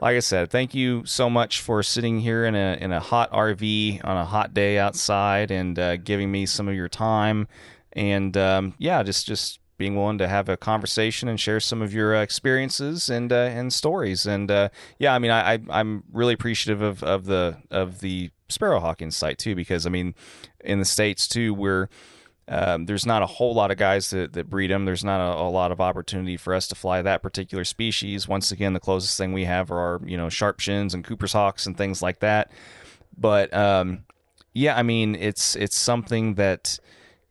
[0.01, 3.31] like I said, thank you so much for sitting here in a in a hot
[3.31, 7.47] RV on a hot day outside and uh, giving me some of your time.
[7.93, 11.93] And um, yeah, just just being willing to have a conversation and share some of
[11.93, 14.25] your uh, experiences and uh, and stories.
[14.25, 18.29] And uh, yeah, I mean, I, I am really appreciative of, of the of the
[18.49, 20.15] Sparrowhawk Insight too, because I mean,
[20.63, 21.89] in the states too, we're
[22.47, 24.85] um, there's not a whole lot of guys that, that breed them.
[24.85, 28.27] There's not a, a, lot of opportunity for us to fly that particular species.
[28.27, 31.33] Once again, the closest thing we have are our, you know, sharp shins and Cooper's
[31.33, 32.51] hawks and things like that.
[33.17, 34.03] But um,
[34.53, 36.79] yeah, I mean, it's it's something that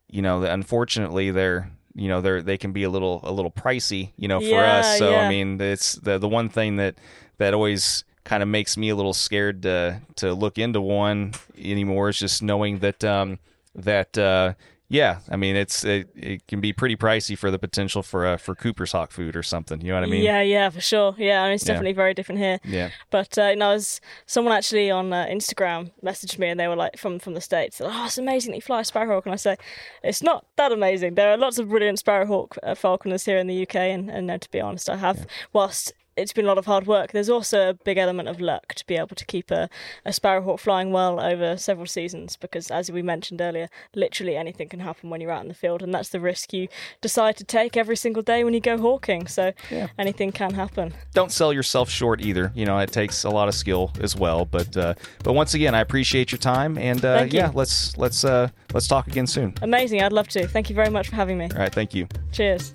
[0.08, 3.50] you know, that unfortunately they're you know they're they can be a little a little
[3.50, 4.98] pricey, you know, for Yeah, us.
[4.98, 5.20] So yeah.
[5.20, 6.96] I mean, it's the the one thing that
[7.38, 12.08] that always kind of makes me a little scared to to look into one anymore
[12.08, 13.38] is just knowing that um
[13.74, 14.54] that uh
[14.92, 18.36] yeah, I mean it's it, it can be pretty pricey for the potential for uh,
[18.36, 19.80] for Cooper's hawk food or something.
[19.80, 20.22] You know what I mean?
[20.22, 21.14] yeah, yeah, for sure.
[21.16, 21.72] Yeah, I mean, it's Yeah.
[21.72, 22.58] definitely very different here.
[22.62, 22.90] Yeah.
[23.10, 26.68] But uh, you know, I was someone actually on uh, Instagram messaged me, and they
[26.68, 27.80] were like from from the states.
[27.80, 29.56] Like, oh, it's amazing that you fly a sparrowhawk, and I say,
[30.04, 31.14] it's not that amazing.
[31.14, 34.36] There are lots of brilliant sparrowhawk uh, falconers here in the UK, and and uh,
[34.38, 35.94] to be honest, I have whilst.
[36.16, 37.12] It's been a lot of hard work.
[37.12, 39.68] There's also a big element of luck to be able to keep a,
[40.04, 44.80] a sparrowhawk flying well over several seasons because, as we mentioned earlier, literally anything can
[44.80, 46.68] happen when you're out in the field, and that's the risk you
[47.00, 49.26] decide to take every single day when you go hawking.
[49.26, 49.52] So
[49.98, 50.92] anything can happen.
[51.14, 52.52] don't sell yourself short either.
[52.54, 54.44] You know, it takes a lot of skill as well.
[54.44, 54.94] But uh,
[55.24, 57.38] but once again, I appreciate your time, and uh, Thank you.
[57.38, 59.54] yeah, let's let's uh, let's talk again soon.
[59.62, 60.02] Amazing.
[60.02, 60.46] I'd love to.
[60.46, 61.48] Thank you very much for having me.
[61.52, 62.06] All right, thank you.
[62.32, 62.74] Cheers.